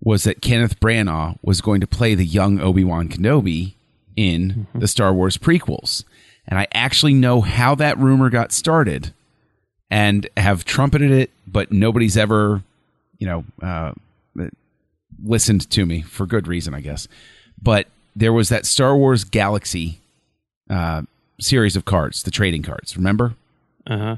was 0.00 0.24
that 0.24 0.42
Kenneth 0.42 0.80
Branagh 0.80 1.38
was 1.42 1.60
going 1.60 1.80
to 1.80 1.86
play 1.86 2.16
the 2.16 2.26
young 2.26 2.58
Obi 2.60 2.82
Wan 2.82 3.08
Kenobi 3.08 3.74
in 4.16 4.66
the 4.74 4.88
Star 4.88 5.14
Wars 5.14 5.38
prequels. 5.38 6.02
And 6.48 6.58
I 6.58 6.66
actually 6.72 7.14
know 7.14 7.40
how 7.40 7.74
that 7.76 7.98
rumor 7.98 8.30
got 8.30 8.52
started, 8.52 9.12
and 9.90 10.28
have 10.36 10.64
trumpeted 10.64 11.10
it, 11.10 11.30
but 11.46 11.70
nobody's 11.70 12.16
ever, 12.16 12.62
you 13.18 13.26
know, 13.26 13.44
uh, 13.62 13.92
listened 15.22 15.68
to 15.70 15.86
me 15.86 16.00
for 16.02 16.26
good 16.26 16.48
reason, 16.48 16.74
I 16.74 16.80
guess. 16.80 17.06
But 17.62 17.86
there 18.16 18.32
was 18.32 18.48
that 18.48 18.66
Star 18.66 18.96
Wars 18.96 19.24
Galaxy 19.24 20.00
uh, 20.68 21.02
series 21.40 21.76
of 21.76 21.84
cards, 21.84 22.22
the 22.22 22.30
trading 22.30 22.62
cards. 22.62 22.96
Remember? 22.96 23.34
Uh 23.86 23.98
huh. 23.98 24.16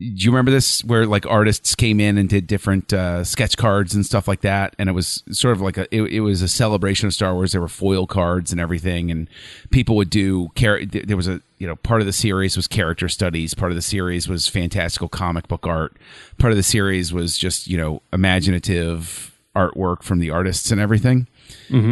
Do 0.00 0.06
you 0.06 0.30
remember 0.30 0.50
this 0.50 0.82
where 0.82 1.04
like 1.04 1.26
artists 1.26 1.74
came 1.74 2.00
in 2.00 2.16
and 2.16 2.26
did 2.26 2.46
different 2.46 2.90
uh, 2.90 3.22
sketch 3.22 3.58
cards 3.58 3.94
and 3.94 4.06
stuff 4.06 4.26
like 4.26 4.40
that? 4.40 4.74
And 4.78 4.88
it 4.88 4.92
was 4.92 5.22
sort 5.30 5.52
of 5.52 5.60
like 5.60 5.76
a 5.76 5.94
it, 5.94 6.02
it 6.04 6.20
was 6.20 6.40
a 6.40 6.48
celebration 6.48 7.06
of 7.06 7.12
Star 7.12 7.34
Wars. 7.34 7.52
There 7.52 7.60
were 7.60 7.68
foil 7.68 8.06
cards 8.06 8.50
and 8.50 8.58
everything, 8.58 9.10
and 9.10 9.28
people 9.68 9.96
would 9.96 10.08
do. 10.08 10.48
Char- 10.54 10.86
there 10.86 11.18
was 11.18 11.28
a 11.28 11.42
you 11.58 11.66
know 11.66 11.76
part 11.76 12.00
of 12.00 12.06
the 12.06 12.14
series 12.14 12.56
was 12.56 12.66
character 12.66 13.10
studies. 13.10 13.52
Part 13.52 13.72
of 13.72 13.76
the 13.76 13.82
series 13.82 14.26
was 14.26 14.48
fantastical 14.48 15.08
comic 15.10 15.48
book 15.48 15.66
art. 15.66 15.94
Part 16.38 16.50
of 16.52 16.56
the 16.56 16.62
series 16.62 17.12
was 17.12 17.36
just 17.36 17.66
you 17.66 17.76
know 17.76 18.00
imaginative 18.10 19.36
artwork 19.54 20.02
from 20.02 20.18
the 20.18 20.30
artists 20.30 20.70
and 20.70 20.80
everything. 20.80 21.26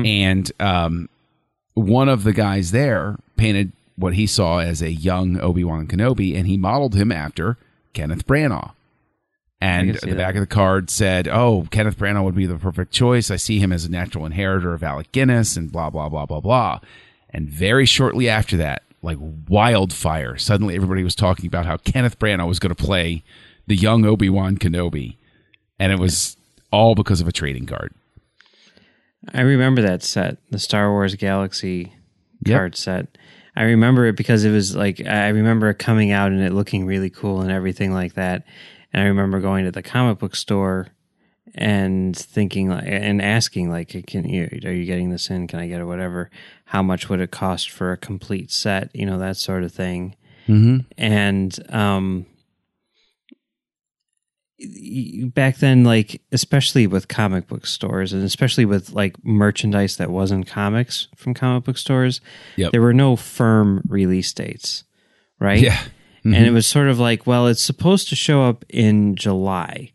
And 0.07 0.51
um, 0.61 1.11
one 1.75 2.09
of 2.09 2.25
the 2.25 2.33
guys 2.33 2.71
there 2.71 3.19
painted 3.37 3.73
what 3.97 4.15
he 4.15 4.27
saw 4.27 4.61
as 4.61 4.81
a 4.81 4.91
young 4.91 5.39
Obi 5.41 5.63
Wan 5.63 5.87
Kenobi, 5.87 6.35
and 6.35 6.47
he 6.47 6.57
modeled 6.57 6.95
him 6.95 7.13
after 7.13 7.59
Kenneth 7.93 8.27
Branagh. 8.27 8.73
And 9.61 9.95
the 9.95 10.07
that. 10.07 10.17
back 10.17 10.35
of 10.37 10.41
the 10.41 10.47
card 10.47 10.89
said, 10.89 11.27
"Oh, 11.27 11.67
Kenneth 11.73 11.99
Branagh 11.99 12.23
would 12.23 12.37
be 12.37 12.47
the 12.47 12.57
perfect 12.57 12.93
choice. 12.93 13.29
I 13.29 13.37
see 13.37 13.59
him 13.59 13.73
as 13.73 13.85
a 13.85 13.91
natural 13.91 14.25
inheritor 14.25 14.73
of 14.73 14.85
Alec 14.85 15.11
Guinness, 15.11 15.57
and 15.57 15.73
blah 15.73 15.91
blah 15.91 16.09
blah 16.09 16.27
blah 16.27 16.41
blah." 16.41 16.79
And 17.31 17.49
very 17.49 17.85
shortly 17.85 18.29
after 18.29 18.57
that, 18.59 18.83
like 19.03 19.19
wildfire, 19.49 20.37
suddenly 20.39 20.77
everybody 20.77 21.03
was 21.03 21.17
talking 21.17 21.47
about 21.47 21.67
how 21.67 21.77
Kenneth 21.77 22.21
Branagh 22.21 22.47
was 22.47 22.61
going 22.61 22.75
to 22.75 22.81
play 22.81 23.25
the 23.67 23.75
young 23.77 24.05
Obi 24.05 24.31
Wan 24.31 24.57
Kenobi, 24.59 25.17
and 25.79 25.91
it 25.93 25.99
was 25.99 26.37
all 26.71 26.95
because 26.95 27.21
of 27.21 27.27
a 27.27 27.33
trading 27.33 27.67
card. 27.67 27.93
I 29.35 29.41
remember 29.41 29.83
that 29.83 30.05
set, 30.05 30.39
the 30.51 30.59
Star 30.61 30.91
Wars 30.91 31.17
Galaxy 31.17 31.95
Yep. 32.47 32.57
card 32.57 32.77
set. 32.77 33.09
I 33.59 33.65
remember 33.65 34.07
it 34.07 34.17
because 34.17 34.45
it 34.45 34.51
was 34.51 34.77
like 34.77 35.05
I 35.05 35.29
remember 35.29 35.69
it 35.69 35.79
coming 35.79 36.13
out 36.13 36.31
and 36.31 36.41
it 36.41 36.53
looking 36.53 36.87
really 36.87 37.11
cool 37.11 37.41
and 37.41 37.51
everything 37.51 37.93
like 37.93 38.15
that. 38.15 38.45
And 38.93 39.03
I 39.03 39.07
remember 39.07 39.41
going 39.41 39.65
to 39.65 39.73
the 39.73 39.83
comic 39.83 40.19
book 40.19 40.37
store 40.37 40.89
and 41.55 42.17
thinking 42.17 42.69
like 42.69 42.85
and 42.87 43.21
asking 43.21 43.69
like 43.71 43.89
can 44.07 44.29
you 44.29 44.49
are 44.65 44.73
you 44.73 44.85
getting 44.85 45.11
this 45.11 45.29
in 45.29 45.49
can 45.49 45.59
I 45.59 45.67
get 45.67 45.81
it 45.81 45.87
whatever 45.87 46.31
how 46.67 46.83
much 46.83 47.09
would 47.09 47.21
it 47.21 47.31
cost 47.31 47.71
for 47.71 47.91
a 47.91 47.97
complete 47.97 48.51
set 48.53 48.95
you 48.95 49.07
know 49.07 49.19
that 49.19 49.37
sort 49.37 49.65
of 49.65 49.73
thing 49.73 50.15
Mm-hmm. 50.47 50.79
and 50.97 51.59
um 51.75 52.27
back 55.35 55.59
then 55.59 55.85
like 55.85 56.21
especially 56.33 56.87
with 56.87 57.07
comic 57.09 57.47
book 57.47 57.65
stores 57.67 58.13
and 58.13 58.25
especially 58.25 58.65
with 58.65 58.91
like 58.91 59.15
merchandise 59.25 59.97
that 59.99 60.11
wasn't 60.11 60.47
comics 60.47 61.07
from 61.17 61.33
comic 61.35 61.65
book 61.65 61.79
stores 61.79 62.21
Yep. 62.57 62.73
there 62.73 62.83
were 62.83 62.93
no 62.95 63.15
firm 63.15 63.83
release 63.89 64.33
dates 64.33 64.85
right 65.39 65.61
Yeah. 65.63 65.77
Mm-hmm. 65.77 66.35
and 66.35 66.47
it 66.47 66.51
was 66.51 66.67
sort 66.67 66.89
of 66.89 66.99
like 66.99 67.27
well 67.27 67.47
it's 67.47 67.63
supposed 67.63 68.09
to 68.09 68.17
show 68.17 68.43
up 68.45 68.65
in 68.69 69.15
july 69.15 69.93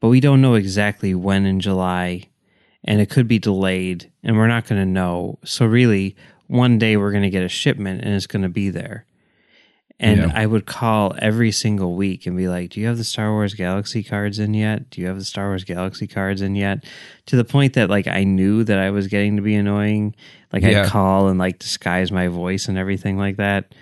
but 0.00 0.08
we 0.08 0.20
don't 0.20 0.42
know 0.42 0.54
exactly 0.54 1.14
when 1.14 1.46
in 1.46 1.58
july 1.60 2.24
and 2.84 3.00
it 3.00 3.08
could 3.08 3.26
be 3.26 3.38
delayed 3.38 4.12
and 4.22 4.36
we're 4.36 4.46
not 4.48 4.66
going 4.66 4.80
to 4.80 4.86
know 4.86 5.38
so 5.44 5.64
really 5.64 6.14
one 6.48 6.76
day 6.76 6.98
we're 6.98 7.12
going 7.12 7.22
to 7.22 7.30
get 7.30 7.42
a 7.42 7.48
shipment 7.48 8.02
and 8.02 8.14
it's 8.14 8.26
going 8.26 8.42
to 8.42 8.48
be 8.50 8.68
there 8.68 9.06
and 10.02 10.18
Yeah. 10.18 10.32
I 10.34 10.44
would 10.44 10.66
call 10.66 11.14
every 11.20 11.52
single 11.52 11.94
week 11.94 12.26
and 12.26 12.36
be 12.36 12.48
like, 12.48 12.70
"Do 12.70 12.80
you 12.80 12.86
have 12.88 12.98
the 12.98 13.04
Star 13.04 13.30
Wars 13.30 13.54
Galaxy 13.54 14.02
cards 14.02 14.38
in 14.38 14.52
yet? 14.52 14.90
Do 14.90 15.00
you 15.00 15.06
have 15.06 15.18
the 15.18 15.24
Star 15.24 15.48
Wars 15.48 15.64
Galaxy 15.64 16.06
cards 16.06 16.42
in 16.42 16.54
yet?" 16.56 16.84
To 17.26 17.36
the 17.36 17.44
point 17.44 17.72
that 17.74 17.88
like 17.88 18.06
I 18.06 18.24
knew 18.24 18.64
that 18.64 18.78
I 18.78 18.90
was 18.90 19.06
getting 19.06 19.36
to 19.36 19.42
be 19.42 19.54
annoying. 19.54 20.14
Like 20.52 20.62
Yeah. 20.62 20.82
I'd 20.82 20.88
call 20.88 21.28
and 21.28 21.38
like 21.38 21.58
disguise 21.58 22.12
my 22.12 22.28
voice 22.28 22.68
and 22.68 22.76
everything 22.76 23.16
like 23.16 23.36
that. 23.38 23.74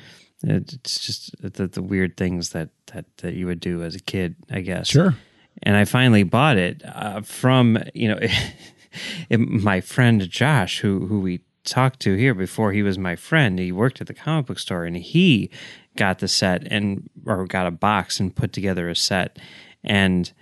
It's 0.43 1.05
just 1.05 1.35
the, 1.43 1.67
the 1.67 1.83
weird 1.83 2.17
things 2.17 2.51
that, 2.51 2.71
that 2.93 3.05
that 3.19 3.35
you 3.35 3.47
would 3.47 3.61
do 3.61 3.83
as 3.83 3.95
a 3.95 4.01
kid, 4.01 4.37
I 4.51 4.61
guess. 4.61 4.89
Sure. 4.89 5.15
And 5.63 5.77
I 5.77 5.85
finally 5.85 6.23
bought 6.23 6.57
it 6.57 6.83
uh, 6.87 7.21
from 7.23 7.77
you 7.95 8.09
know 8.09 8.19
it, 9.31 9.39
my 9.39 9.81
friend 9.81 10.29
Josh, 10.29 10.81
who 10.81 11.07
who 11.07 11.21
we 11.21 11.41
talked 11.65 12.01
to 12.01 12.15
here 12.17 12.33
before 12.35 12.73
he 12.73 12.83
was 12.83 12.99
my 12.99 13.17
friend. 13.17 13.59
He 13.59 13.71
worked 13.73 14.01
at 14.01 14.07
the 14.07 14.15
comic 14.15 14.47
book 14.47 14.59
store, 14.59 14.85
and 14.85 14.97
he 14.97 15.51
got 15.97 16.19
the 16.21 16.29
set 16.29 16.67
and 16.71 17.09
or 17.27 17.47
got 17.47 17.67
a 17.67 17.71
box 17.71 18.21
and 18.21 18.35
put 18.35 18.53
together 18.53 18.89
a 18.89 18.97
set. 18.97 19.39
And 19.85 20.33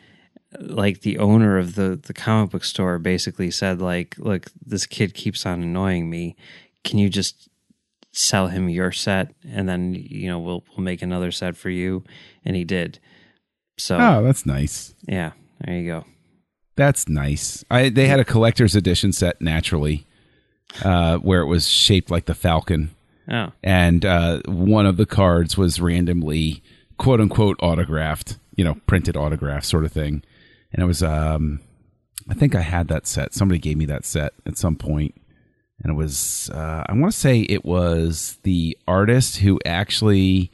like 0.60 1.00
the 1.02 1.18
owner 1.18 1.58
of 1.58 1.74
the 1.74 2.00
the 2.02 2.14
comic 2.14 2.50
book 2.50 2.64
store 2.64 2.98
basically 2.98 3.50
said, 3.50 3.80
like, 3.80 4.14
look, 4.18 4.46
this 4.64 4.86
kid 4.86 5.14
keeps 5.14 5.44
on 5.46 5.62
annoying 5.62 6.08
me. 6.10 6.36
Can 6.84 6.98
you 6.98 7.08
just 7.08 7.48
sell 8.12 8.48
him 8.48 8.68
your 8.68 8.90
set 8.90 9.32
and 9.48 9.68
then 9.68 9.94
you 9.94 10.28
know 10.28 10.38
we'll 10.40 10.64
we'll 10.70 10.82
make 10.84 11.02
another 11.02 11.30
set 11.30 11.56
for 11.56 11.70
you 11.70 12.02
and 12.44 12.56
he 12.56 12.64
did 12.64 12.98
so 13.78 13.96
Oh, 13.96 14.22
that's 14.24 14.44
nice. 14.46 14.94
yeah 15.06 15.32
there 15.60 15.76
you 15.76 15.86
go 15.86 16.04
That's 16.74 17.06
nice. 17.08 17.64
I 17.70 17.90
they 17.90 18.08
had 18.08 18.18
a 18.18 18.24
collector's 18.24 18.74
edition 18.74 19.12
set 19.12 19.40
naturally, 19.42 20.06
uh, 20.84 21.18
where 21.18 21.42
it 21.42 21.46
was 21.46 21.68
shaped 21.68 22.10
like 22.10 22.24
the 22.24 22.34
Falcon, 22.34 22.90
oh 23.30 23.52
and 23.62 24.04
uh, 24.04 24.40
one 24.46 24.86
of 24.86 24.96
the 24.96 25.06
cards 25.06 25.56
was 25.56 25.80
randomly 25.80 26.62
quote 26.98 27.20
unquote 27.20 27.56
autographed, 27.60 28.38
you 28.56 28.64
know, 28.64 28.74
printed 28.86 29.16
autograph 29.16 29.64
sort 29.64 29.84
of 29.84 29.92
thing, 29.92 30.22
and 30.72 30.82
it 30.82 30.86
was 30.86 31.02
um, 31.02 31.60
I 32.28 32.34
think 32.34 32.54
I 32.54 32.60
had 32.62 32.88
that 32.88 33.06
set. 33.06 33.34
Somebody 33.34 33.58
gave 33.58 33.76
me 33.76 33.86
that 33.86 34.04
set 34.04 34.32
at 34.46 34.58
some 34.58 34.76
point. 34.76 35.14
and 35.82 35.92
it 35.92 35.96
was 35.96 36.50
uh, 36.52 36.84
I 36.86 36.92
want 36.92 37.12
to 37.12 37.18
say 37.18 37.40
it 37.40 37.64
was 37.64 38.38
the 38.42 38.76
artist 38.86 39.38
who 39.38 39.58
actually 39.64 40.50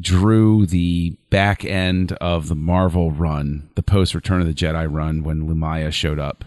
drew 0.00 0.66
the 0.66 1.16
back 1.30 1.64
end 1.64 2.12
of 2.14 2.48
the 2.48 2.54
Marvel 2.54 3.10
run, 3.12 3.70
the 3.74 3.82
post 3.82 4.14
Return 4.14 4.40
of 4.40 4.46
the 4.46 4.54
Jedi 4.54 4.86
run 4.90 5.22
when 5.22 5.48
Lumiya 5.48 5.92
showed 5.92 6.18
up 6.18 6.44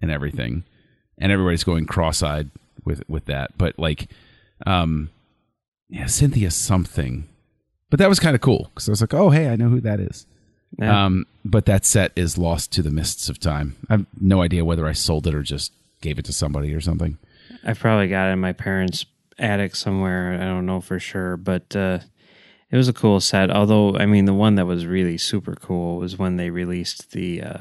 and 0.00 0.10
everything. 0.10 0.64
And 1.18 1.32
everybody's 1.32 1.64
going 1.64 1.86
cross-eyed 1.86 2.50
with 2.84 3.02
with 3.08 3.26
that. 3.26 3.58
But 3.58 3.78
like 3.78 4.10
um 4.66 5.10
yeah, 5.88 6.06
Cynthia 6.06 6.50
something. 6.50 7.26
But 7.90 7.98
that 7.98 8.08
was 8.08 8.20
kind 8.20 8.34
of 8.34 8.40
cool 8.42 8.70
cuz 8.74 8.88
I 8.88 8.92
was 8.92 9.00
like, 9.00 9.14
"Oh, 9.14 9.30
hey, 9.30 9.48
I 9.48 9.56
know 9.56 9.68
who 9.68 9.80
that 9.80 10.00
is." 10.00 10.26
Yeah. 10.78 11.06
Um 11.06 11.26
but 11.44 11.64
that 11.66 11.84
set 11.86 12.12
is 12.16 12.36
lost 12.36 12.72
to 12.72 12.82
the 12.82 12.90
mists 12.90 13.28
of 13.28 13.38
time. 13.40 13.76
I 13.88 13.94
have 13.94 14.06
no 14.20 14.42
idea 14.42 14.64
whether 14.64 14.86
I 14.86 14.92
sold 14.92 15.26
it 15.26 15.34
or 15.34 15.42
just 15.42 15.72
gave 16.00 16.18
it 16.18 16.24
to 16.26 16.32
somebody 16.32 16.74
or 16.74 16.80
something. 16.80 17.18
I 17.64 17.72
probably 17.72 18.08
got 18.08 18.28
it 18.28 18.32
in 18.32 18.38
my 18.40 18.52
parents' 18.52 19.06
attic 19.38 19.74
somewhere. 19.74 20.34
I 20.40 20.44
don't 20.44 20.66
know 20.66 20.80
for 20.80 20.98
sure, 21.00 21.36
but 21.36 21.74
uh, 21.74 22.00
it 22.70 22.76
was 22.76 22.88
a 22.88 22.92
cool 22.92 23.20
set. 23.20 23.50
Although, 23.50 23.96
I 23.96 24.04
mean, 24.06 24.26
the 24.26 24.34
one 24.34 24.56
that 24.56 24.66
was 24.66 24.84
really 24.86 25.16
super 25.16 25.54
cool 25.54 25.96
was 25.98 26.18
when 26.18 26.36
they 26.36 26.50
released 26.50 27.12
the 27.12 27.42
uh, 27.42 27.58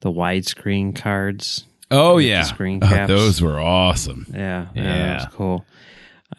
the 0.00 0.10
widescreen 0.12 0.94
cards. 0.94 1.64
Oh 1.90 2.18
yeah. 2.18 2.42
screen 2.42 2.80
Oh, 2.82 2.88
caps. 2.88 3.08
those 3.08 3.40
were 3.40 3.58
awesome. 3.58 4.26
Yeah, 4.32 4.66
yeah, 4.74 4.82
that 4.82 5.14
was 5.24 5.34
cool. 5.34 5.64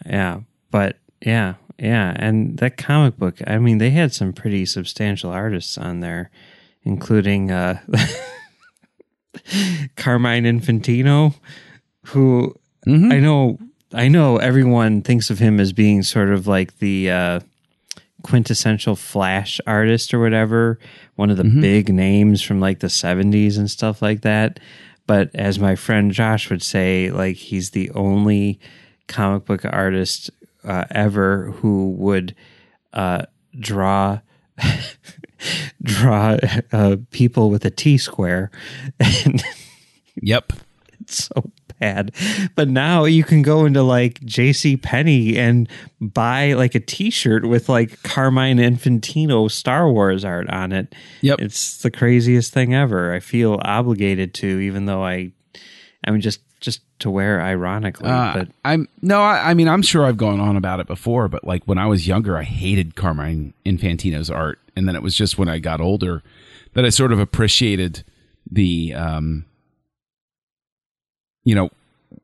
Yeah, 0.06 0.41
but 0.71 0.97
yeah, 1.26 1.56
yeah, 1.78 2.13
and 2.15 2.58
that 2.58 2.78
comic 2.78 3.17
book. 3.17 3.39
I 3.45 3.58
mean, 3.58 3.78
they 3.78 3.91
had 3.91 4.13
some 4.13 4.34
pretty 4.34 4.65
substantial 4.65 5.32
artists 5.32 5.78
on 5.78 6.00
there, 6.00 6.32
including 6.84 7.52
uh, 7.52 7.80
Carmine 9.95 10.43
Infantino, 10.43 11.36
who 12.08 12.56
Mm-hmm. 12.88 13.12
I 13.12 13.19
know. 13.19 13.60
I 13.93 14.08
know 14.08 14.38
everyone 14.38 15.02
thinks 15.02 15.30
of 15.30 15.39
him 15.39 15.60
as 15.60 15.73
being 15.73 16.04
sort 16.04 16.30
of 16.30 16.47
like 16.47 16.80
the 16.80 17.10
uh, 17.10 17.39
quintessential 18.21 18.95
Flash 18.95 19.60
artist 19.65 20.13
or 20.13 20.19
whatever, 20.19 20.80
one 21.15 21.30
of 21.30 21.38
the 21.38 21.43
big 21.43 21.89
names 21.89 22.41
from 22.41 22.60
like 22.60 22.80
the 22.80 22.88
'70s 22.88 23.58
and 23.58 23.69
stuff 23.69 24.02
like 24.02 24.21
that. 24.21 24.60
But 25.06 25.32
as 25.36 25.60
my 25.60 25.76
friend 25.76 26.12
Josh 26.12 26.50
would 26.50 26.63
say, 26.63 27.12
like 27.12 27.38
he's 27.38 27.71
the 27.71 27.89
only 27.91 28.60
comic 29.08 29.46
book 29.46 29.63
artist 29.65 30.30
uh, 30.63 30.86
ever 30.91 31.52
who 31.52 31.91
would 31.91 32.36
uh, 32.93 33.24
draw 33.60 34.20
draw 35.84 36.38
uh, 36.72 36.98
people 37.12 37.50
with 37.50 37.65
a 37.65 37.70
T 37.70 37.98
square, 37.98 38.52
Yep. 40.22 40.54
it's 41.02 41.26
so 41.26 41.52
bad. 41.80 42.12
But 42.56 42.70
now 42.70 43.04
you 43.06 43.24
can 43.24 43.43
go 43.43 43.65
into 43.65 43.84
like 43.84 44.20
J.C. 44.26 44.78
Penney 44.78 45.38
and 45.38 45.70
buy 46.02 46.54
like 46.54 46.74
a 46.74 46.80
T-shirt 46.80 47.46
with 47.48 47.70
like 47.70 48.02
Carmine 48.02 48.58
Infantino 48.58 49.50
Star 49.52 49.91
Wars 49.91 50.26
art 50.26 50.50
on 50.50 50.72
it. 50.72 50.96
Yep. 51.22 51.39
it's 51.39 51.84
the 51.84 51.91
craziest 51.91 52.52
thing 52.52 52.74
ever. 52.74 53.13
I 53.13 53.20
feel 53.20 53.60
obligated 53.62 54.34
to, 54.36 54.48
even 54.60 54.86
though 54.86 55.04
I, 55.04 55.32
I'm 56.04 56.20
just 56.20 56.39
just 56.60 56.82
to 57.00 57.10
wear 57.10 57.41
ironically. 57.41 58.10
Uh, 58.10 58.34
but 58.34 58.48
I'm 58.65 58.88
no, 59.02 59.22
I, 59.22 59.52
I 59.52 59.54
mean, 59.54 59.67
I'm 59.67 59.82
sure 59.82 60.06
I've 60.06 60.17
gone 60.17 60.39
on 60.39 60.58
about 60.58 60.80
it 60.80 60.88
before, 60.88 61.28
but 61.28 61.43
like 61.43 61.63
when 61.65 61.78
I 61.78 61.86
was 61.86 62.08
younger, 62.08 62.38
I 62.38 62.43
hated 62.43 62.96
Carmine 62.96 63.54
Infantino's 63.65 64.30
art, 64.32 64.60
and 64.76 64.88
then 64.88 64.96
it 64.96 65.04
was 65.04 65.15
just 65.15 65.38
when 65.38 65.50
I 65.50 65.60
got 65.60 65.82
older 65.82 66.24
that 66.74 66.86
I 66.86 66.89
sort 66.89 67.12
of 67.12 67.20
appreciated 67.20 68.04
the, 68.50 68.93
um, 68.93 69.46
you 71.43 71.56
know, 71.56 71.70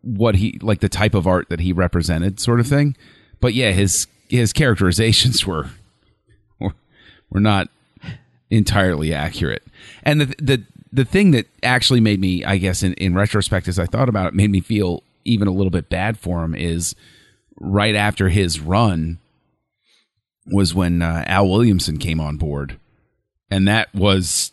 what 0.02 0.36
he 0.36 0.58
like 0.62 0.80
the 0.80 0.90
type 0.90 1.14
of 1.14 1.28
art 1.28 1.50
that 1.50 1.60
he 1.60 1.74
represented, 1.74 2.40
sort 2.40 2.60
of 2.60 2.68
thing. 2.68 2.96
but 3.40 3.54
yeah, 3.54 3.72
his 3.72 4.08
his 4.30 4.54
characterizations 4.54 5.46
were 5.48 5.70
were, 6.60 6.74
were 7.30 7.40
not 7.40 7.70
entirely 8.50 9.14
accurate. 9.14 9.64
And 10.04 10.22
the 10.22 10.26
the 10.40 10.64
the 10.94 11.04
thing 11.04 11.32
that 11.32 11.48
actually 11.64 12.00
made 12.00 12.22
me, 12.22 12.46
I 12.46 12.58
guess, 12.58 12.84
in, 12.84 12.94
in 12.94 13.16
retrospect, 13.16 13.68
as 13.68 13.80
I 13.80 13.88
thought 13.88 14.10
about 14.10 14.28
it, 14.28 14.36
made 14.36 14.52
me 14.52 14.62
feel 14.62 15.02
even 15.26 15.48
a 15.48 15.52
little 15.52 15.72
bit 15.72 15.90
bad 15.90 16.20
for 16.20 16.44
him 16.44 16.54
is 16.54 16.96
right 17.60 17.96
after 17.96 18.30
his 18.30 18.60
run 18.60 19.18
was 20.46 20.76
when 20.76 21.02
uh, 21.02 21.24
Al 21.26 21.50
Williamson 21.50 21.98
came 21.98 22.20
on 22.20 22.38
board, 22.38 22.78
and 23.50 23.68
that 23.68 23.94
was, 23.96 24.52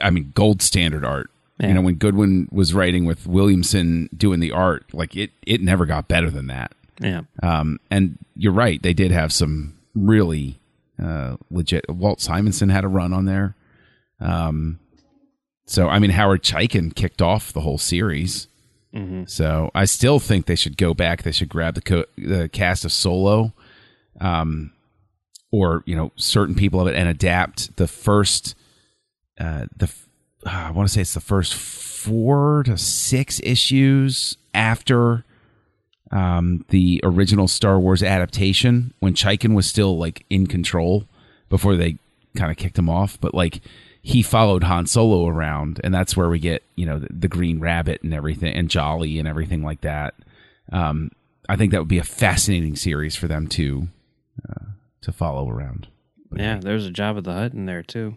I 0.00 0.10
mean, 0.10 0.30
gold 0.34 0.62
standard 0.62 1.04
art. 1.04 1.28
Yeah. 1.58 1.68
You 1.68 1.74
know, 1.74 1.80
when 1.82 1.96
Goodwin 1.96 2.48
was 2.52 2.72
writing 2.72 3.04
with 3.04 3.26
Williamson 3.26 4.08
doing 4.16 4.40
the 4.40 4.52
art, 4.52 4.84
like 4.92 5.16
it, 5.16 5.30
it 5.46 5.60
never 5.60 5.86
got 5.86 6.08
better 6.08 6.30
than 6.30 6.46
that. 6.48 6.72
Yeah. 7.00 7.22
Um, 7.42 7.80
and 7.90 8.18
you're 8.36 8.52
right, 8.52 8.80
they 8.80 8.92
did 8.92 9.10
have 9.10 9.32
some 9.32 9.76
really 9.94 10.58
uh, 11.02 11.36
legit. 11.50 11.88
Walt 11.88 12.20
Simonson 12.20 12.68
had 12.68 12.84
a 12.84 12.88
run 12.88 13.12
on 13.12 13.24
there. 13.24 13.56
Um, 14.20 14.78
so 15.66 15.88
I 15.88 15.98
mean, 15.98 16.10
Howard 16.10 16.42
Chaykin 16.42 16.94
kicked 16.94 17.22
off 17.22 17.52
the 17.52 17.60
whole 17.60 17.78
series. 17.78 18.48
So 19.26 19.70
I 19.74 19.86
still 19.86 20.20
think 20.20 20.46
they 20.46 20.54
should 20.54 20.76
go 20.76 20.94
back. 20.94 21.22
They 21.22 21.32
should 21.32 21.48
grab 21.48 21.74
the 21.74 21.80
co- 21.80 22.04
the 22.16 22.48
cast 22.48 22.84
of 22.84 22.92
Solo, 22.92 23.52
um, 24.20 24.70
or 25.50 25.82
you 25.84 25.96
know 25.96 26.12
certain 26.16 26.54
people 26.54 26.80
of 26.80 26.86
it, 26.86 26.94
and 26.94 27.08
adapt 27.08 27.76
the 27.76 27.88
first. 27.88 28.54
Uh, 29.40 29.66
the 29.76 29.90
uh, 30.46 30.50
I 30.50 30.70
want 30.70 30.88
to 30.88 30.94
say 30.94 31.00
it's 31.00 31.14
the 31.14 31.20
first 31.20 31.54
four 31.54 32.62
to 32.66 32.76
six 32.78 33.40
issues 33.42 34.36
after 34.52 35.24
um, 36.12 36.64
the 36.68 37.00
original 37.02 37.48
Star 37.48 37.80
Wars 37.80 38.02
adaptation 38.02 38.94
when 39.00 39.14
Chaykin 39.14 39.54
was 39.54 39.66
still 39.66 39.98
like 39.98 40.24
in 40.30 40.46
control 40.46 41.04
before 41.48 41.74
they 41.74 41.98
kind 42.36 42.52
of 42.52 42.56
kicked 42.56 42.78
him 42.78 42.88
off. 42.88 43.18
But 43.20 43.34
like 43.34 43.60
he 44.06 44.20
followed 44.22 44.62
Han 44.64 44.86
Solo 44.86 45.26
around, 45.26 45.80
and 45.82 45.92
that's 45.94 46.14
where 46.16 46.28
we 46.28 46.38
get 46.38 46.62
you 46.76 46.84
know 46.86 46.98
the, 46.98 47.08
the 47.10 47.28
Green 47.28 47.58
Rabbit 47.58 48.02
and 48.02 48.12
everything, 48.12 48.54
and 48.54 48.68
Jolly 48.68 49.18
and 49.18 49.26
everything 49.26 49.62
like 49.64 49.80
that. 49.80 50.14
Um, 50.70 51.10
I 51.48 51.56
think 51.56 51.72
that 51.72 51.78
would 51.80 51.88
be 51.88 51.98
a 51.98 52.04
fascinating 52.04 52.76
series 52.76 53.16
for 53.16 53.26
them 53.28 53.46
to 53.48 53.88
uh, 54.48 54.64
to 55.02 55.10
follow 55.12 55.48
around. 55.50 55.88
Yeah, 56.36 56.58
there's 56.58 56.86
a 56.86 56.90
Jabba 56.90 57.22
the 57.24 57.32
Hutt 57.32 57.52
in 57.54 57.64
there 57.66 57.82
too. 57.82 58.16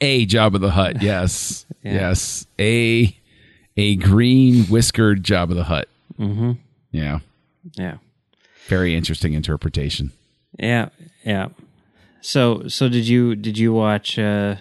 A 0.00 0.26
Jabba 0.26 0.60
the 0.60 0.70
Hutt, 0.70 1.00
yes, 1.02 1.64
Yeah. 1.82 1.92
yes, 2.10 2.46
a 2.58 3.16
a 3.76 3.96
green 3.96 4.64
whiskered 4.64 5.22
Jabba 5.24 5.54
the 5.54 5.64
Hutt. 5.64 5.88
Mm-hmm. 6.18 6.52
Yeah, 6.92 7.20
Yeah. 7.78 7.98
very 8.66 8.94
interesting 8.94 9.32
interpretation. 9.32 10.12
Yeah, 10.58 10.88
yeah. 11.24 11.48
So, 12.20 12.68
so 12.68 12.88
did 12.88 13.06
you 13.06 13.36
did 13.36 13.58
you 13.58 13.72
watch 13.72 14.18
uh, 14.18 14.56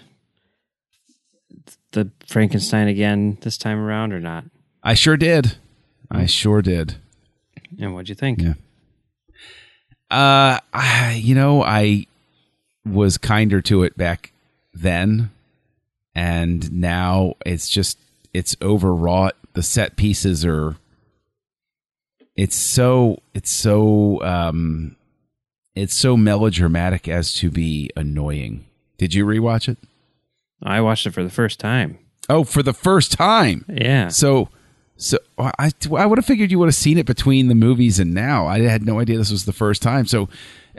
the 1.92 2.12
Frankenstein 2.26 2.88
again 2.88 3.38
this 3.42 3.58
time 3.58 3.80
around 3.80 4.14
or 4.14 4.20
not? 4.20 4.46
I 4.84 4.94
sure 4.94 5.18
did. 5.18 5.58
I 6.10 6.26
sure 6.26 6.62
did. 6.62 6.96
And 7.80 7.94
what'd 7.94 8.10
you 8.10 8.16
think? 8.16 8.42
Yeah. 8.42 8.54
Uh, 10.10 10.60
I, 10.74 11.20
you 11.22 11.36
know, 11.36 11.64
I 11.64 12.08
was 12.86 13.18
kinder 13.18 13.62
to 13.64 13.84
it 13.84 13.98
back 13.98 14.32
then, 14.74 15.32
and 16.16 16.72
now 16.72 17.34
it's 17.46 17.68
just 17.68 17.98
it's 18.34 18.56
overwrought. 18.62 19.36
The 19.54 19.64
set 19.64 19.96
pieces 19.96 20.46
are. 20.46 20.76
It's 22.36 22.56
so 22.56 23.22
it's 23.34 23.50
so 23.50 24.22
um, 24.22 24.96
it's 25.78 25.96
so 25.96 26.18
melodramatic 26.18 27.08
as 27.08 27.34
to 27.36 27.50
be 27.50 27.90
annoying. 27.96 28.66
Did 28.98 29.14
you 29.14 29.26
rewatch 29.26 29.70
it? 29.70 29.78
I 30.64 30.82
watched 30.82 31.06
it 31.06 31.12
for 31.12 31.24
the 31.24 31.30
first 31.30 31.60
time. 31.60 32.00
Oh, 32.30 32.44
for 32.44 32.64
the 32.64 32.74
first 32.74 33.12
time. 33.12 33.64
Yeah. 33.70 34.08
So, 34.10 34.50
so 34.98 35.18
I 35.38 35.70
I 35.96 36.06
would 36.06 36.18
have 36.18 36.26
figured 36.26 36.52
you 36.52 36.60
would 36.60 36.68
have 36.68 36.76
seen 36.76 36.98
it 36.98 37.06
between 37.06 37.48
the 37.48 37.56
movies 37.56 38.00
and 38.00 38.14
now. 38.14 38.48
I 38.48 38.60
had 38.62 38.86
no 38.86 39.00
idea 39.00 39.18
this 39.18 39.32
was 39.32 39.46
the 39.46 39.54
first 39.54 39.82
time. 39.82 40.06
So, 40.08 40.28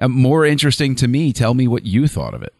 uh, 0.01 0.09
more 0.09 0.45
interesting 0.45 0.95
to 0.97 1.09
me. 1.09 1.33
Tell 1.33 1.55
me 1.55 1.69
what 1.69 1.87
you 1.87 2.09
thought 2.09 2.35
of 2.35 2.43
it. 2.43 2.55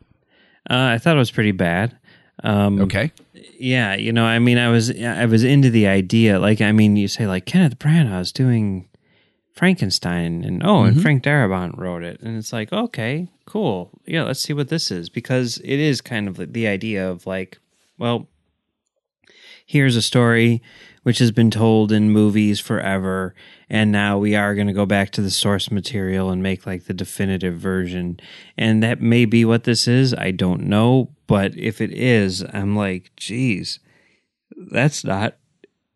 Uh, 0.71 0.95
I 0.95 0.99
thought 0.99 1.17
it 1.17 1.19
was 1.19 1.31
pretty 1.31 1.53
bad. 1.53 1.99
Um, 2.45 2.81
Okay. 2.81 3.13
Yeah, 3.61 3.95
you 3.95 4.13
know, 4.13 4.25
I 4.25 4.39
mean, 4.39 4.59
I 4.59 4.69
was 4.69 4.91
I 4.91 5.27
was 5.27 5.43
into 5.43 5.71
the 5.71 5.89
idea. 5.89 6.39
Like, 6.39 6.61
I 6.61 6.71
mean, 6.71 6.97
you 6.97 7.09
say 7.09 7.27
like 7.27 7.45
Kenneth 7.45 7.79
Branagh 7.79 8.07
Branagh's 8.09 8.33
doing 8.33 8.88
Frankenstein, 9.59 10.45
and 10.45 10.65
oh, 10.65 10.85
and 10.85 10.95
mm-hmm. 10.95 11.03
Frank 11.03 11.25
Darabont 11.25 11.77
wrote 11.77 12.05
it, 12.05 12.21
and 12.21 12.37
it's 12.37 12.53
like, 12.53 12.73
okay, 12.73 13.29
cool, 13.45 13.91
yeah, 14.07 14.23
let's 14.23 14.41
see 14.41 14.53
what 14.53 14.69
this 14.69 14.91
is. 14.91 15.09
Because 15.09 15.59
it 15.65 15.81
is 15.81 16.01
kind 16.01 16.29
of 16.29 16.37
the- 16.37 16.47
the 16.47 16.69
idea 16.69 17.09
of 17.11 17.27
like, 17.27 17.59
well, 17.99 18.29
here's 19.67 19.97
a 19.97 20.03
story 20.03 20.63
which 21.03 21.19
has 21.19 21.31
been 21.31 21.51
told 21.51 21.91
in 21.91 22.11
movies 22.11 22.61
forever 22.61 23.35
and 23.71 23.93
now 23.93 24.19
we 24.19 24.35
are 24.35 24.55
going 24.55 24.67
to 24.67 24.73
go 24.73 24.87
back 24.87 25.11
to 25.11 25.23
the 25.23 25.31
source 25.31 25.71
material 25.71 26.31
and 26.31 26.43
make 26.43 26.67
like 26.67 26.85
the 26.85 26.95
definitive 26.95 27.55
version. 27.55 28.19
And 28.57 28.83
that 28.83 29.01
may 29.01 29.25
be 29.25 29.45
what 29.45 29.65
this 29.65 29.87
is 29.87 30.15
i 30.15 30.31
don't 30.31 30.63
know 30.63 31.11
but 31.27 31.57
if 31.57 31.81
it 31.81 31.93
is 31.93 32.45
i'm 32.53 32.75
like 32.75 33.11
geez 33.17 33.79
that's 34.71 35.05
not 35.05 35.37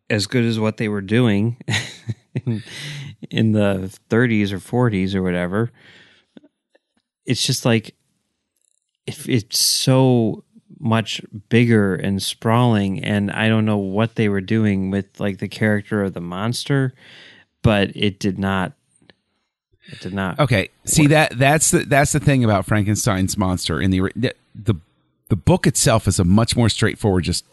as 0.09 0.27
good 0.27 0.45
as 0.45 0.59
what 0.59 0.77
they 0.77 0.87
were 0.87 1.01
doing. 1.01 1.57
In, 2.45 2.63
in 3.29 3.51
the 3.51 3.97
30s 4.09 4.51
or 4.51 4.59
40s 4.59 5.15
or 5.15 5.21
whatever 5.21 5.71
it's 7.25 7.45
just 7.45 7.65
like 7.65 7.95
if 9.05 9.27
it's 9.27 9.59
so 9.59 10.43
much 10.79 11.21
bigger 11.49 11.95
and 11.95 12.21
sprawling 12.21 13.03
and 13.03 13.31
i 13.31 13.47
don't 13.47 13.65
know 13.65 13.77
what 13.77 14.15
they 14.15 14.27
were 14.27 14.41
doing 14.41 14.91
with 14.91 15.19
like 15.19 15.37
the 15.37 15.47
character 15.47 16.03
of 16.03 16.13
the 16.13 16.21
monster 16.21 16.93
but 17.61 17.91
it 17.95 18.19
did 18.19 18.37
not 18.37 18.73
it 19.91 19.99
did 19.99 20.13
not 20.13 20.39
Okay. 20.39 20.69
See 20.85 21.07
that 21.07 21.37
that's 21.37 21.71
the 21.71 21.79
that's 21.79 22.13
the 22.13 22.19
thing 22.19 22.43
about 22.43 22.65
Frankenstein's 22.65 23.37
monster 23.37 23.81
in 23.81 23.91
the 23.91 24.11
the 24.15 24.33
the, 24.55 24.75
the 25.29 25.35
book 25.35 25.67
itself 25.67 26.07
is 26.07 26.19
a 26.19 26.23
much 26.23 26.55
more 26.55 26.69
straightforward 26.69 27.25
just 27.25 27.45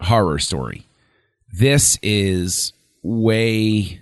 horror 0.00 0.38
story. 0.38 0.86
This 1.52 1.98
is 2.02 2.72
way 3.02 4.00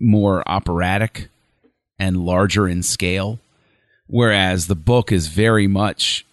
more 0.00 0.48
operatic 0.48 1.28
and 1.98 2.24
larger 2.24 2.68
in 2.68 2.82
scale 2.82 3.38
whereas 4.08 4.66
the 4.66 4.74
book 4.74 5.12
is 5.12 5.28
very 5.28 5.68
much 5.68 6.26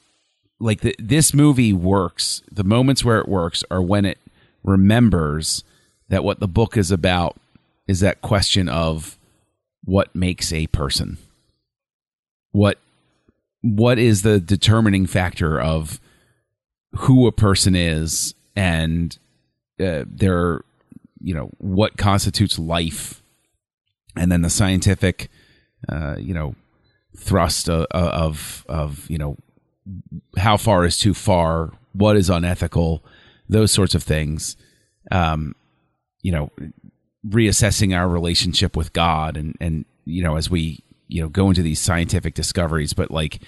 like 0.59 0.81
the, 0.81 0.95
this 0.97 1.33
movie 1.33 1.73
works. 1.73 2.41
The 2.51 2.63
moments 2.63 3.05
where 3.05 3.19
it 3.19 3.27
works 3.27 3.63
are 3.69 3.81
when 3.81 4.05
it 4.05 4.17
remembers 4.63 5.63
that 6.09 6.23
what 6.23 6.39
the 6.39 6.47
book 6.47 6.77
is 6.77 6.89
about 6.89 7.37
is 7.87 7.99
that 7.99 8.21
question 8.21 8.67
of 8.67 9.17
what 9.83 10.15
makes 10.15 10.51
a 10.51 10.67
person. 10.67 11.17
What 12.51 12.79
what 13.61 13.99
is 13.99 14.21
the 14.21 14.39
determining 14.39 15.07
factor 15.07 15.59
of 15.59 15.99
who 16.93 17.27
a 17.27 17.31
person 17.31 17.75
is 17.75 18.33
and 18.55 19.17
uh, 19.79 20.05
their 20.07 20.63
you 21.19 21.33
know 21.33 21.49
what 21.57 21.97
constitutes 21.97 22.57
life 22.57 23.21
and 24.15 24.31
then 24.31 24.41
the 24.41 24.49
scientific 24.49 25.29
uh, 25.89 26.15
you 26.17 26.33
know 26.33 26.55
thrust 27.17 27.69
of, 27.69 27.85
of 27.91 28.65
of 28.67 29.09
you 29.09 29.17
know 29.17 29.37
how 30.37 30.57
far 30.57 30.85
is 30.85 30.97
too 30.97 31.13
far 31.13 31.71
what 31.93 32.17
is 32.17 32.29
unethical 32.29 33.03
those 33.47 33.71
sorts 33.71 33.95
of 33.95 34.03
things 34.03 34.57
um 35.11 35.55
you 36.21 36.31
know 36.31 36.51
reassessing 37.27 37.95
our 37.95 38.07
relationship 38.07 38.75
with 38.75 38.91
god 38.93 39.37
and 39.37 39.55
and 39.61 39.85
you 40.03 40.21
know 40.21 40.35
as 40.35 40.49
we 40.49 40.83
you 41.07 41.21
know 41.21 41.29
go 41.29 41.49
into 41.49 41.61
these 41.61 41.79
scientific 41.79 42.33
discoveries 42.33 42.93
but 42.93 43.11
like 43.11 43.41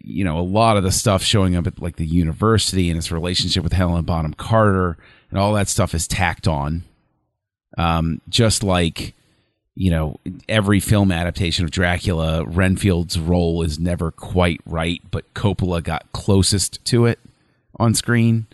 you 0.00 0.24
know 0.24 0.38
a 0.38 0.40
lot 0.40 0.76
of 0.76 0.82
the 0.82 0.92
stuff 0.92 1.22
showing 1.22 1.56
up 1.56 1.66
at 1.66 1.80
like 1.80 1.96
the 1.96 2.06
university 2.06 2.88
and 2.88 2.98
its 2.98 3.12
relationship 3.12 3.62
with 3.62 3.72
Helen 3.72 4.04
Bonham 4.04 4.34
Carter 4.34 4.96
and 5.30 5.38
all 5.38 5.52
that 5.54 5.68
stuff 5.68 5.94
is 5.94 6.08
tacked 6.08 6.48
on. 6.48 6.84
Um 7.76 8.20
just 8.28 8.62
like 8.62 9.14
you 9.76 9.90
know 9.90 10.18
every 10.48 10.80
film 10.80 11.12
adaptation 11.12 11.64
of 11.64 11.70
Dracula 11.70 12.44
Renfield's 12.44 13.18
role 13.20 13.62
is 13.62 13.78
never 13.78 14.10
quite 14.10 14.60
right 14.64 15.02
but 15.10 15.32
Coppola 15.34 15.84
got 15.84 16.10
closest 16.12 16.84
to 16.86 17.06
it 17.06 17.20
on 17.78 17.94
screen. 17.94 18.46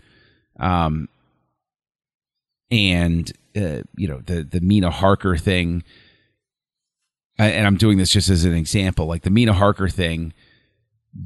Um 0.59 1.07
and 2.69 3.31
uh, 3.55 3.83
you 3.95 4.07
know 4.07 4.21
the 4.25 4.43
the 4.43 4.59
Mina 4.59 4.91
Harker 4.91 5.37
thing 5.37 5.83
and 7.39 7.65
I'm 7.65 7.77
doing 7.77 7.97
this 7.97 8.11
just 8.11 8.29
as 8.29 8.43
an 8.43 8.53
example 8.53 9.05
like 9.05 9.21
the 9.23 9.29
Mina 9.29 9.53
Harker 9.53 9.87
thing 9.87 10.33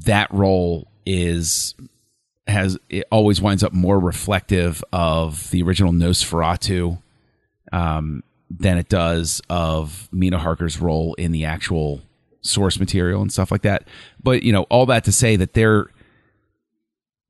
that 0.04 0.32
role 0.32 0.86
is 1.04 1.74
has 2.46 2.78
it 2.88 3.06
always 3.10 3.40
winds 3.40 3.64
up 3.64 3.72
more 3.72 3.98
reflective 3.98 4.84
of 4.92 5.50
the 5.50 5.62
original 5.62 5.92
Nosferatu. 5.92 7.02
Um 7.72 8.22
than 8.50 8.78
it 8.78 8.88
does 8.88 9.40
of 9.50 10.08
Mina 10.12 10.38
Harker's 10.38 10.80
role 10.80 11.14
in 11.14 11.32
the 11.32 11.44
actual 11.44 12.00
source 12.40 12.78
material 12.78 13.20
and 13.20 13.32
stuff 13.32 13.50
like 13.50 13.62
that. 13.62 13.86
But 14.22 14.42
you 14.42 14.52
know, 14.52 14.62
all 14.64 14.86
that 14.86 15.04
to 15.04 15.12
say 15.12 15.36
that 15.36 15.54
they're 15.54 15.86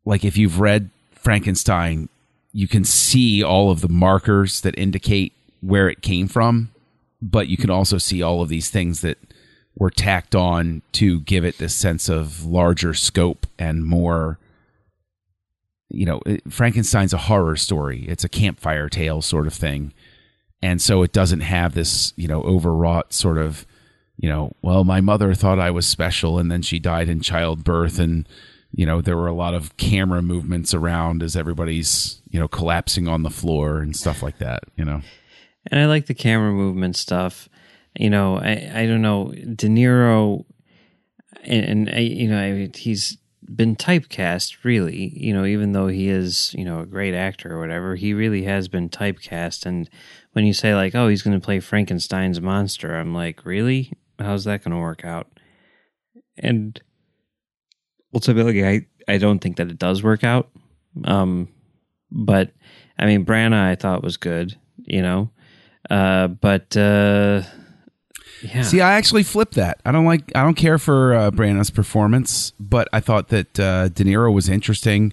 like 0.05 0.25
if 0.25 0.37
you've 0.37 0.61
read 0.61 0.91
Frankenstein, 1.13 2.09
you 2.53 2.69
can 2.69 2.85
see 2.85 3.43
all 3.43 3.71
of 3.71 3.81
the 3.81 3.89
markers 3.89 4.61
that 4.63 4.79
indicate 4.79 5.33
where 5.61 5.89
it 5.89 6.03
came 6.03 6.29
from, 6.29 6.71
but 7.21 7.49
you 7.49 7.57
can 7.57 7.71
also 7.71 7.99
see 7.99 8.23
all 8.23 8.41
of 8.41 8.49
these 8.49 8.71
things 8.71 9.01
that 9.01 9.19
were 9.77 9.91
tacked 9.91 10.35
on 10.35 10.83
to 10.93 11.21
give 11.21 11.45
it 11.45 11.59
this 11.59 11.75
sense 11.75 12.09
of 12.09 12.45
larger 12.45 12.95
scope 12.95 13.47
and 13.59 13.85
more 13.85 14.39
you 15.91 16.05
know, 16.05 16.21
Frankenstein's 16.49 17.15
a 17.15 17.19
horror 17.19 17.57
story. 17.57 18.05
It's 18.09 18.25
a 18.25 18.29
campfire 18.29 18.89
tale 18.89 19.23
sort 19.23 19.47
of 19.47 19.55
thing. 19.55 19.93
And 20.63 20.83
so 20.83 21.03
it 21.03 21.13
doesn't 21.13 21.41
have 21.41 21.75
this, 21.75 22.13
you 22.17 22.29
know, 22.29 22.43
overwrought 22.43 23.13
sort 23.13 23.39
of, 23.39 23.67
you 24.17 24.29
know, 24.29 24.53
well, 24.63 24.83
my 24.85 25.01
mother 25.01 25.33
thought 25.35 25.61
I 25.61 25.71
was 25.71 25.87
special 25.87 26.39
and 26.39 26.51
then 26.51 26.63
she 26.63 26.79
died 26.79 27.09
in 27.09 27.21
childbirth 27.21 27.99
and 27.99 28.29
you 28.73 28.87
know, 28.87 29.01
there 29.01 29.17
were 29.17 29.27
a 29.27 29.35
lot 29.35 29.55
of 29.55 29.77
camera 29.77 30.23
movements 30.23 30.75
around 30.75 31.23
as 31.23 31.37
everybody's, 31.37 32.21
you 32.31 32.39
know, 32.39 32.49
collapsing 32.49 33.09
on 33.09 33.23
the 33.23 33.31
floor 33.31 33.79
and 33.79 33.97
stuff 33.97 34.23
like 34.23 34.39
that, 34.39 34.65
you 34.77 34.85
know. 34.85 35.01
And 35.67 35.81
I 35.81 35.87
like 35.87 36.07
the 36.07 36.15
camera 36.15 36.53
movement 36.53 36.97
stuff. 36.97 37.49
You 37.99 38.11
know, 38.11 38.39
I, 38.39 38.71
I 38.75 38.87
don't 38.87 39.03
know 39.03 39.33
De 39.33 39.67
Niro, 39.67 40.45
and, 41.43 41.65
and 41.65 41.91
I, 41.91 41.99
you 41.99 42.29
know, 42.29 42.39
I, 42.39 42.71
he's 42.77 43.17
been 43.55 43.75
typecast. 43.75 44.65
Really, 44.65 45.19
you 45.19 45.33
know, 45.33 45.45
even 45.45 45.73
though 45.73 45.89
he 45.89 46.09
is, 46.09 46.55
you 46.55 46.65
know, 46.65 46.81
a 46.81 46.87
great 46.87 47.15
actor 47.15 47.55
or 47.55 47.61
whatever, 47.61 47.97
he 47.97 48.13
really 48.13 48.43
has 48.43 48.69
been 48.69 48.89
typecast. 48.91 49.65
And 49.65 49.89
when 50.39 50.47
you 50.47 50.53
say 50.53 50.73
like, 50.73 50.95
oh, 50.95 51.09
he's 51.09 51.23
going 51.23 51.37
to 51.37 51.45
play 51.45 51.59
Frankenstein's 51.59 52.41
monster, 52.41 52.95
I'm 52.95 53.13
like, 53.13 53.45
really? 53.45 53.93
How's 54.21 54.45
that 54.45 54.63
going 54.63 54.71
to 54.71 54.81
work 54.81 55.05
out? 55.05 55.27
And 56.37 56.81
ultimately, 58.15 58.65
I 58.65 58.87
I 59.09 59.19
don't 59.19 59.41
think 59.41 59.57
that 59.57 59.69
it 59.69 59.81
does 59.81 60.01
work 60.01 60.23
out. 60.23 60.49
Um, 61.05 61.49
but 62.13 62.53
I 62.97 63.07
mean, 63.07 63.25
Branagh, 63.25 63.53
I 63.53 63.75
thought 63.75 64.05
was 64.05 64.17
good. 64.17 64.57
You 64.77 65.03
know, 65.03 65.31
uh, 65.91 66.29
but 66.29 66.77
uh, 66.77 67.43
yeah, 68.41 68.63
See, 68.63 68.81
I 68.81 68.93
actually 68.93 69.25
flipped 69.25 69.57
that. 69.57 69.81
I 69.85 69.91
don't 69.91 70.07
like. 70.07 70.31
I 70.37 70.45
don't 70.45 70.55
care 70.55 70.79
for 70.79 71.15
uh, 71.15 71.31
Branagh's 71.33 71.71
performance, 71.71 72.53
but 72.61 72.87
I 72.93 73.01
thought 73.01 73.27
that 73.31 73.59
uh, 73.59 73.89
De 73.89 74.05
Niro 74.05 74.33
was 74.33 74.49
interesting. 74.49 75.13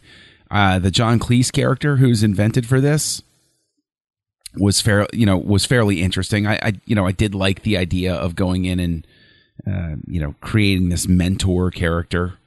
Uh, 0.52 0.78
the 0.78 0.92
John 0.92 1.18
Cleese 1.18 1.52
character, 1.52 1.98
who's 1.98 2.22
invented 2.22 2.68
for 2.68 2.80
this, 2.80 3.24
was 4.58 4.82
fair. 4.82 5.08
You 5.14 5.26
know, 5.26 5.38
was 5.38 5.66
fairly 5.66 6.02
interesting. 6.02 6.48
I, 6.48 6.56
I 6.62 6.74
you 6.86 6.96
know, 6.96 7.06
I 7.06 7.12
did 7.12 7.36
like 7.36 7.64
the 7.64 7.78
idea 7.78 8.14
of 8.14 8.36
going 8.36 8.66
in 8.66 8.80
and 8.80 9.08
uh, 9.68 9.96
you 10.08 10.20
know 10.20 10.36
creating 10.42 10.90
this 10.90 11.08
mentor 11.08 11.72
character 11.72 12.38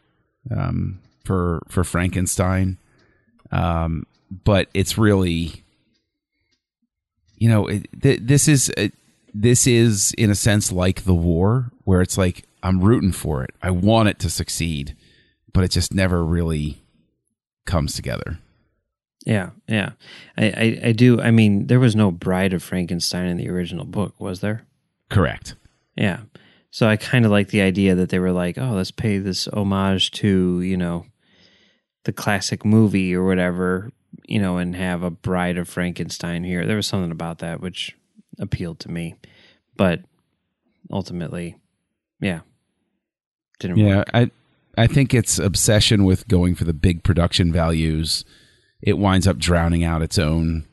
um, 0.51 1.01
for 1.25 1.63
for 1.69 1.85
Frankenstein. 1.85 2.79
Um, 3.51 4.07
but 4.45 4.69
it's 4.75 4.99
really, 4.99 5.65
you 7.37 7.49
know, 7.49 7.67
it, 7.67 7.87
th- 8.01 8.21
this 8.23 8.49
is. 8.49 8.71
Uh, 8.77 8.89
this 9.35 9.67
is 9.67 10.13
in 10.17 10.31
a 10.31 10.35
sense 10.35 10.73
like 10.73 11.05
the 11.05 11.15
war 11.15 11.71
where 11.85 12.01
it's 12.01 12.17
like 12.17 12.45
i'm 12.63 12.81
rooting 12.81 13.13
for 13.13 13.45
it 13.45 13.51
i 13.63 13.71
want 13.71 14.09
it 14.09 14.19
to 14.19 14.31
succeed 14.31 14.97
but 15.53 15.63
it 15.63 15.71
just 15.71 15.93
never 15.93 16.25
really 16.25 16.83
comes 17.67 17.95
together 17.95 18.39
yeah, 19.29 19.51
yeah. 19.69 19.91
I, 20.39 20.47
I 20.47 20.81
I 20.87 20.93
do. 20.93 21.21
I 21.21 21.31
mean, 21.31 21.67
there 21.67 21.79
was 21.79 21.95
no 21.95 22.11
Bride 22.11 22.55
of 22.55 22.63
Frankenstein 22.63 23.27
in 23.27 23.37
the 23.37 23.51
original 23.51 23.85
book, 23.85 24.19
was 24.19 24.41
there? 24.41 24.65
correct 25.11 25.55
Yeah. 25.97 26.21
So 26.71 26.87
I 26.87 26.97
kind 26.97 27.25
of 27.25 27.31
like 27.31 27.49
the 27.49 27.63
idea 27.63 27.95
that 27.95 28.11
they 28.11 28.19
were 28.19 28.33
like, 28.33 28.59
oh, 28.59 28.73
let's 28.73 28.91
pay 28.91 29.19
this 29.19 29.49
homage 29.49 30.11
to, 30.13 30.61
you 30.61 30.77
know, 30.77 31.07
the 32.05 32.13
classic 32.13 32.65
movie 32.65 33.15
or 33.15 33.25
whatever, 33.25 33.91
you 34.27 34.39
know, 34.39 34.59
and 34.59 34.77
have 34.77 35.03
a 35.03 35.11
Bride 35.11 35.57
of 35.57 35.69
Frankenstein 35.69 36.45
here. 36.45 36.67
There 36.67 36.77
was 36.77 36.87
something 36.87 37.11
about 37.11 37.39
that 37.39 37.61
which 37.61 37.97
appealed 38.39 38.81
to 38.81 38.91
me. 38.91 39.15
But 39.77 40.03
ultimately, 40.91 41.57
yeah. 42.21 42.41
Didn't 43.61 43.79
yeah 43.79 43.97
work. 43.97 44.11
i 44.15 44.31
i 44.77 44.87
think 44.87 45.13
its 45.13 45.41
obsession 45.41 46.05
with 46.05 46.29
going 46.29 46.55
for 46.55 46.63
the 46.63 46.73
big 46.73 47.03
production 47.03 47.53
values 47.53 48.25
it 48.83 48.99
winds 48.99 49.27
up 49.27 49.39
drowning 49.39 49.85
out 49.85 50.03
its 50.03 50.19
own 50.19 50.65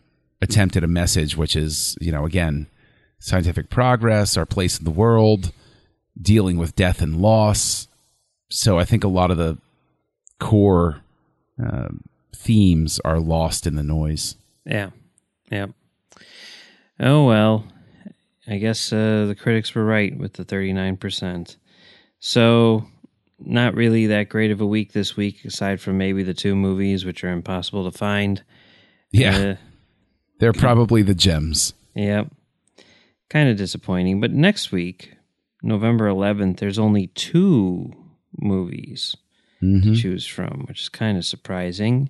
attempt 0.42 0.76
at 0.76 0.84
a 0.84 0.88
message 0.88 1.36
which 1.38 1.56
is 1.56 1.98
you 2.02 2.12
know 2.12 2.26
again 2.26 2.68
scientific 3.20 3.70
progress 3.70 4.38
our 4.38 4.46
place 4.46 4.78
in 4.78 4.86
the 4.86 4.92
world 4.92 5.52
dealing 6.22 6.58
with 6.58 6.76
death 6.76 7.02
and 7.02 7.22
loss 7.22 7.88
so 8.50 8.78
i 8.78 8.86
think 8.86 9.04
a 9.04 9.08
lot 9.08 9.32
of 9.32 9.38
the 9.38 9.58
core 10.40 11.02
uh, 11.64 11.88
themes 12.36 13.00
are 13.06 13.20
lost 13.20 13.66
in 13.66 13.76
the 13.76 13.84
noise 13.84 14.36
Yeah. 14.66 14.90
Yeah. 15.50 15.68
Oh 17.00 17.26
well. 17.26 17.66
I 18.48 18.58
guess 18.58 18.92
uh, 18.94 19.26
the 19.28 19.36
critics 19.36 19.74
were 19.74 19.86
right 19.86 20.16
with 20.16 20.34
the 20.34 20.46
39%. 20.46 21.56
So, 22.20 22.86
not 23.40 23.76
really 23.76 24.08
that 24.08 24.30
great 24.30 24.52
of 24.52 24.62
a 24.62 24.66
week 24.66 24.94
this 24.94 25.16
week, 25.18 25.44
aside 25.46 25.82
from 25.82 25.98
maybe 25.98 26.24
the 26.24 26.34
two 26.34 26.56
movies, 26.56 27.06
which 27.06 27.24
are 27.24 27.32
impossible 27.32 27.90
to 27.90 27.98
find. 27.98 28.44
yeah 29.12 29.38
Uh, 29.38 29.56
they're 30.40 30.54
probably 30.54 31.02
the 31.02 31.16
gems 31.16 31.74
Yep. 31.96 32.28
Kind 33.30 33.50
of 33.50 33.58
disappointing. 33.58 34.20
But 34.20 34.32
next 34.32 34.72
week, 34.72 35.14
November 35.64 36.10
11th, 36.10 36.58
there's 36.58 36.78
only 36.78 37.08
two 37.08 37.94
movies 38.38 39.16
to 39.62 39.96
choose 39.96 40.28
from, 40.28 40.66
which 40.68 40.82
is 40.82 40.90
kind 40.90 41.18
of 41.18 41.26
surprising. 41.26 42.10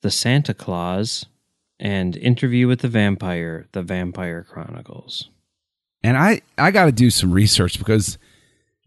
The 0.00 0.10
Santa 0.10 0.54
Claus 0.54 1.26
and 1.78 2.16
Interview 2.16 2.66
with 2.66 2.80
the 2.80 2.88
Vampire, 2.88 3.68
The 3.72 3.82
Vampire 3.82 4.42
Chronicles. 4.42 5.28
And 6.02 6.16
I, 6.16 6.40
I 6.58 6.70
got 6.72 6.86
to 6.86 6.92
do 6.92 7.10
some 7.10 7.30
research 7.30 7.78
because 7.78 8.18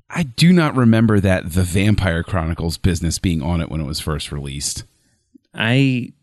I 0.10 0.24
do 0.24 0.54
not 0.54 0.76
remember 0.76 1.20
that 1.20 1.54
the 1.54 1.64
Vampire 1.64 2.24
Chronicles 2.24 2.78
business 2.78 3.20
being 3.20 3.42
on 3.42 3.62
it 3.62 3.70
when 3.70 3.82
it 3.82 3.86
was 3.86 4.00
first 4.00 4.32
released. 4.32 4.84
I 5.54 6.14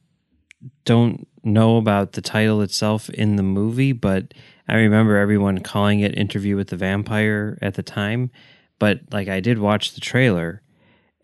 don't 0.84 1.26
know 1.42 1.76
about 1.76 2.12
the 2.12 2.22
title 2.22 2.62
itself 2.62 3.10
in 3.10 3.36
the 3.36 3.42
movie, 3.42 3.92
but 3.92 4.32
I 4.68 4.76
remember 4.76 5.16
everyone 5.16 5.58
calling 5.58 6.00
it 6.00 6.16
Interview 6.16 6.56
with 6.56 6.68
the 6.68 6.76
Vampire 6.76 7.58
at 7.60 7.74
the 7.74 7.82
time. 7.82 8.30
But 8.78 9.00
like 9.10 9.28
I 9.28 9.40
did 9.40 9.58
watch 9.58 9.94
the 9.94 10.00
trailer, 10.00 10.62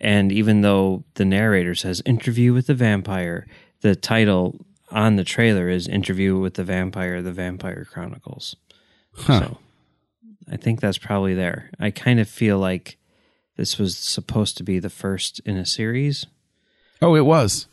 and 0.00 0.32
even 0.32 0.62
though 0.62 1.04
the 1.14 1.24
narrator 1.24 1.74
says 1.74 2.02
Interview 2.04 2.52
with 2.52 2.66
the 2.66 2.74
Vampire, 2.74 3.46
the 3.80 3.94
title 3.94 4.64
on 4.90 5.16
the 5.16 5.24
trailer 5.24 5.68
is 5.68 5.86
Interview 5.86 6.38
with 6.38 6.54
the 6.54 6.64
Vampire, 6.64 7.22
the 7.22 7.32
Vampire 7.32 7.86
Chronicles. 7.90 8.56
So 9.26 9.58
I 10.50 10.56
think 10.56 10.80
that's 10.80 10.98
probably 10.98 11.34
there. 11.34 11.70
I 11.78 11.90
kind 11.90 12.20
of 12.20 12.28
feel 12.28 12.58
like 12.58 12.96
this 13.56 13.78
was 13.78 13.96
supposed 13.98 14.56
to 14.58 14.62
be 14.62 14.78
the 14.78 14.90
first 14.90 15.40
in 15.40 15.56
a 15.56 15.66
series. 15.66 16.26
Oh, 17.02 17.14
it 17.16 17.24
was. 17.26 17.66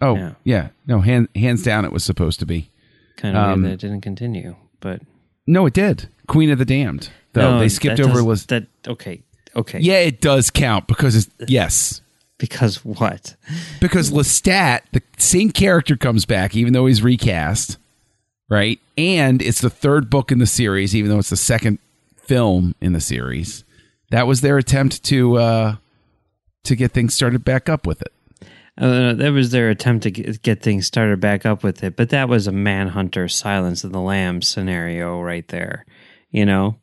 Oh, 0.00 0.14
Yeah. 0.16 0.32
yeah. 0.44 0.68
No, 0.86 1.00
hand, 1.00 1.28
hands 1.34 1.62
down, 1.62 1.84
it 1.84 1.92
was 1.92 2.04
supposed 2.04 2.38
to 2.40 2.46
be. 2.46 2.70
Kind 3.16 3.36
of 3.36 3.42
Um, 3.42 3.62
weird 3.62 3.72
that 3.80 3.84
it 3.84 3.88
didn't 3.88 4.02
continue, 4.02 4.56
but 4.80 5.02
No, 5.46 5.66
it 5.66 5.72
did. 5.74 6.08
Queen 6.26 6.50
of 6.50 6.58
the 6.58 6.64
Damned. 6.64 7.10
Though 7.32 7.54
No, 7.54 7.58
they 7.60 7.68
skipped 7.68 8.00
over 8.00 8.14
does- 8.14 8.22
was 8.22 8.46
that. 8.46 8.66
Okay, 8.86 9.22
okay. 9.56 9.78
Yeah, 9.80 9.98
it 10.00 10.20
does 10.20 10.50
count 10.50 10.86
because 10.86 11.14
it's 11.16 11.28
yes. 11.50 12.00
Because 12.38 12.84
what? 12.84 13.34
Because 13.80 14.10
Lestat, 14.12 14.82
the 14.92 15.02
same 15.16 15.50
character 15.50 15.96
comes 15.96 16.24
back, 16.24 16.54
even 16.54 16.72
though 16.72 16.86
he's 16.86 17.02
recast, 17.02 17.78
right? 18.48 18.78
And 18.96 19.42
it's 19.42 19.60
the 19.60 19.70
third 19.70 20.08
book 20.10 20.30
in 20.30 20.38
the 20.38 20.46
series, 20.46 20.94
even 20.94 21.10
though 21.10 21.18
it's 21.18 21.30
the 21.30 21.36
second 21.36 21.78
film 22.28 22.74
in 22.80 22.92
the 22.92 23.00
series. 23.00 23.64
That 24.10 24.26
was 24.26 24.42
their 24.42 24.58
attempt 24.58 25.02
to 25.04 25.36
uh 25.36 25.76
to 26.64 26.76
get 26.76 26.92
things 26.92 27.14
started 27.14 27.44
back 27.44 27.68
up 27.68 27.86
with 27.86 28.02
it. 28.02 28.12
Uh, 28.76 29.12
that 29.14 29.32
was 29.32 29.50
their 29.50 29.70
attempt 29.70 30.04
to 30.04 30.10
get, 30.10 30.40
get 30.42 30.62
things 30.62 30.86
started 30.86 31.18
back 31.18 31.44
up 31.44 31.64
with 31.64 31.82
it, 31.82 31.96
but 31.96 32.10
that 32.10 32.28
was 32.28 32.46
a 32.46 32.52
Manhunter 32.52 33.26
Silence 33.26 33.82
of 33.82 33.90
the 33.90 34.00
Lambs 34.00 34.46
scenario 34.46 35.20
right 35.20 35.48
there. 35.48 35.84
You 36.30 36.46
know, 36.46 36.76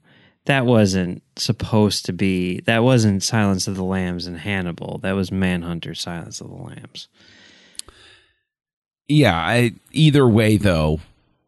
that 0.45 0.65
wasn't 0.65 1.23
supposed 1.37 2.05
to 2.05 2.13
be. 2.13 2.59
That 2.61 2.83
wasn't 2.83 3.23
Silence 3.23 3.67
of 3.67 3.77
the 3.77 3.83
Lambs 3.83 4.27
and 4.27 4.37
Hannibal. 4.37 4.99
That 5.03 5.13
was 5.13 5.31
Manhunter 5.31 5.95
Silence 5.95 6.41
of 6.41 6.49
the 6.49 6.55
Lambs. 6.55 7.07
Yeah, 9.07 9.35
I 9.35 9.73
either 9.91 10.27
way 10.27 10.57
though, 10.57 10.99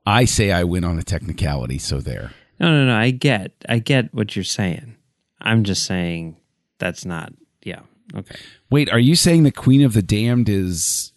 I 0.06 0.26
say 0.26 0.52
I 0.52 0.64
win 0.64 0.86
on 0.86 0.98
a 0.98 1.04
technicality, 1.04 1.80
so 1.80 2.00
there. 2.00 2.32
No, 2.60 2.72
no, 2.72 2.86
no. 2.86 2.96
I 2.96 3.12
get, 3.12 3.52
I 3.70 3.80
get 3.80 4.14
what 4.14 4.36
you're 4.36 4.44
saying. 4.46 4.96
I'm 5.40 5.64
just 5.64 5.86
saying 5.86 6.38
that's 6.80 7.06
not. 7.06 7.34
Yeah. 7.64 7.82
Okay. 8.16 8.36
Wait, 8.70 8.90
are 8.92 9.00
you 9.00 9.16
saying 9.16 9.44
the 9.44 9.52
Queen 9.52 9.84
of 9.84 9.94
the 9.94 10.02
Damned 10.02 10.50
is 10.50 11.12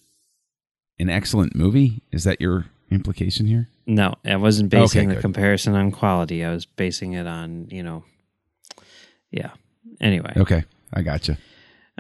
an 0.99 1.09
excellent 1.09 1.55
movie? 1.55 2.03
Is 2.13 2.25
that 2.25 2.41
your 2.41 2.67
implication 2.91 3.47
here? 3.47 3.69
No, 3.87 4.15
I 4.25 4.37
wasn't 4.37 4.71
basing 4.71 5.03
Okay, 5.03 5.07
the 5.09 5.15
good. 5.15 5.23
comparison 5.23 5.75
on 5.75 5.91
quality. 5.91 6.45
I 6.45 6.51
was 6.53 6.67
basing 6.67 7.15
it 7.15 7.27
on, 7.27 7.69
you 7.71 7.83
know, 7.83 8.05
yeah. 9.31 9.51
Anyway. 10.01 10.33
Okay, 10.37 10.65
I 10.93 11.03
got 11.03 11.21
gotcha. 11.21 11.39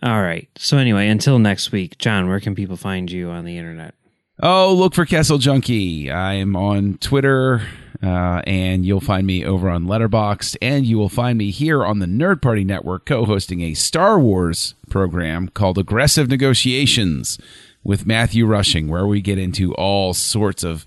All 0.03 0.22
right. 0.22 0.49
So, 0.57 0.78
anyway, 0.78 1.09
until 1.09 1.38
next 1.38 1.72
week, 1.72 1.99
John, 1.99 2.28
where 2.28 2.41
can 2.41 2.55
people 2.55 2.76
find 2.76 3.11
you 3.11 3.28
on 3.30 3.45
the 3.45 3.59
internet? 3.59 3.95
Oh, 4.43 4.72
look 4.74 4.95
for 4.95 5.05
Kessel 5.05 5.36
Junkie. 5.38 6.11
I'm 6.11 6.57
on 6.57 6.97
Twitter, 6.99 7.62
uh, 8.03 8.40
and 8.46 8.84
you'll 8.84 9.01
find 9.01 9.26
me 9.26 9.44
over 9.44 9.68
on 9.68 9.84
Letterboxd, 9.84 10.57
and 10.62 10.86
you 10.86 10.98
will 10.98 11.09
find 11.09 11.36
me 11.38 11.51
here 11.51 11.84
on 11.84 11.98
the 11.98 12.07
Nerd 12.07 12.40
Party 12.40 12.64
Network, 12.64 13.05
co-hosting 13.05 13.61
a 13.61 13.74
Star 13.74 14.18
Wars 14.18 14.74
program 14.88 15.48
called 15.48 15.78
Aggressive 15.78 16.28
Negotiations 16.28 17.38
with 17.84 18.07
Matthew 18.07 18.46
Rushing, 18.46 18.88
where 18.88 19.07
we 19.07 19.20
get 19.20 19.38
into 19.38 19.74
all 19.74 20.14
sorts 20.14 20.62
of 20.64 20.86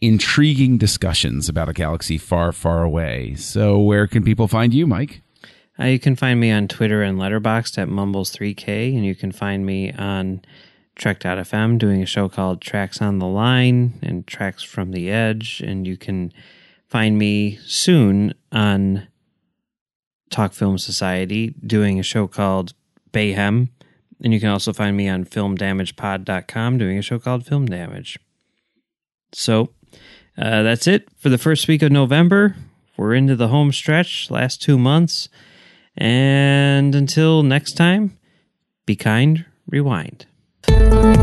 intriguing 0.00 0.78
discussions 0.78 1.48
about 1.48 1.68
a 1.68 1.72
galaxy 1.72 2.18
far, 2.18 2.52
far 2.52 2.82
away. 2.82 3.34
So, 3.34 3.78
where 3.78 4.06
can 4.06 4.22
people 4.22 4.48
find 4.48 4.72
you, 4.72 4.86
Mike? 4.86 5.22
Uh, 5.78 5.86
you 5.86 5.98
can 5.98 6.16
find 6.16 6.38
me 6.38 6.50
on 6.50 6.68
Twitter 6.68 7.02
and 7.02 7.18
Letterboxd 7.18 7.78
at 7.78 7.88
Mumbles3K, 7.88 8.94
and 8.94 9.04
you 9.04 9.14
can 9.14 9.32
find 9.32 9.64
me 9.64 9.92
on 9.92 10.42
Trek.fm 10.96 11.78
doing 11.78 12.02
a 12.02 12.06
show 12.06 12.28
called 12.28 12.60
Tracks 12.60 13.00
on 13.00 13.18
the 13.18 13.26
Line 13.26 13.98
and 14.02 14.26
Tracks 14.26 14.62
from 14.62 14.92
the 14.92 15.10
Edge. 15.10 15.60
And 15.60 15.86
you 15.86 15.96
can 15.96 16.32
find 16.88 17.18
me 17.18 17.58
soon 17.64 18.34
on 18.50 19.08
Talk 20.30 20.52
Film 20.52 20.78
Society 20.78 21.54
doing 21.66 21.98
a 21.98 22.02
show 22.02 22.26
called 22.26 22.74
Bayhem. 23.12 23.68
And 24.22 24.32
you 24.32 24.40
can 24.40 24.50
also 24.50 24.72
find 24.72 24.96
me 24.96 25.08
on 25.08 25.24
filmdamagepod.com 25.24 26.78
doing 26.78 26.98
a 26.98 27.02
show 27.02 27.18
called 27.18 27.46
Film 27.46 27.66
Damage. 27.66 28.18
So 29.32 29.70
uh, 30.38 30.62
that's 30.62 30.86
it 30.86 31.08
for 31.16 31.28
the 31.28 31.38
first 31.38 31.68
week 31.68 31.82
of 31.82 31.90
November. 31.90 32.56
We're 32.96 33.14
into 33.14 33.36
the 33.36 33.48
home 33.48 33.72
stretch, 33.72 34.30
last 34.30 34.62
two 34.62 34.78
months. 34.78 35.28
And 35.96 36.94
until 36.94 37.42
next 37.42 37.72
time, 37.72 38.18
be 38.86 38.96
kind, 38.96 39.44
rewind. 39.66 40.26
Thank 40.72 41.16
you. 41.16 41.21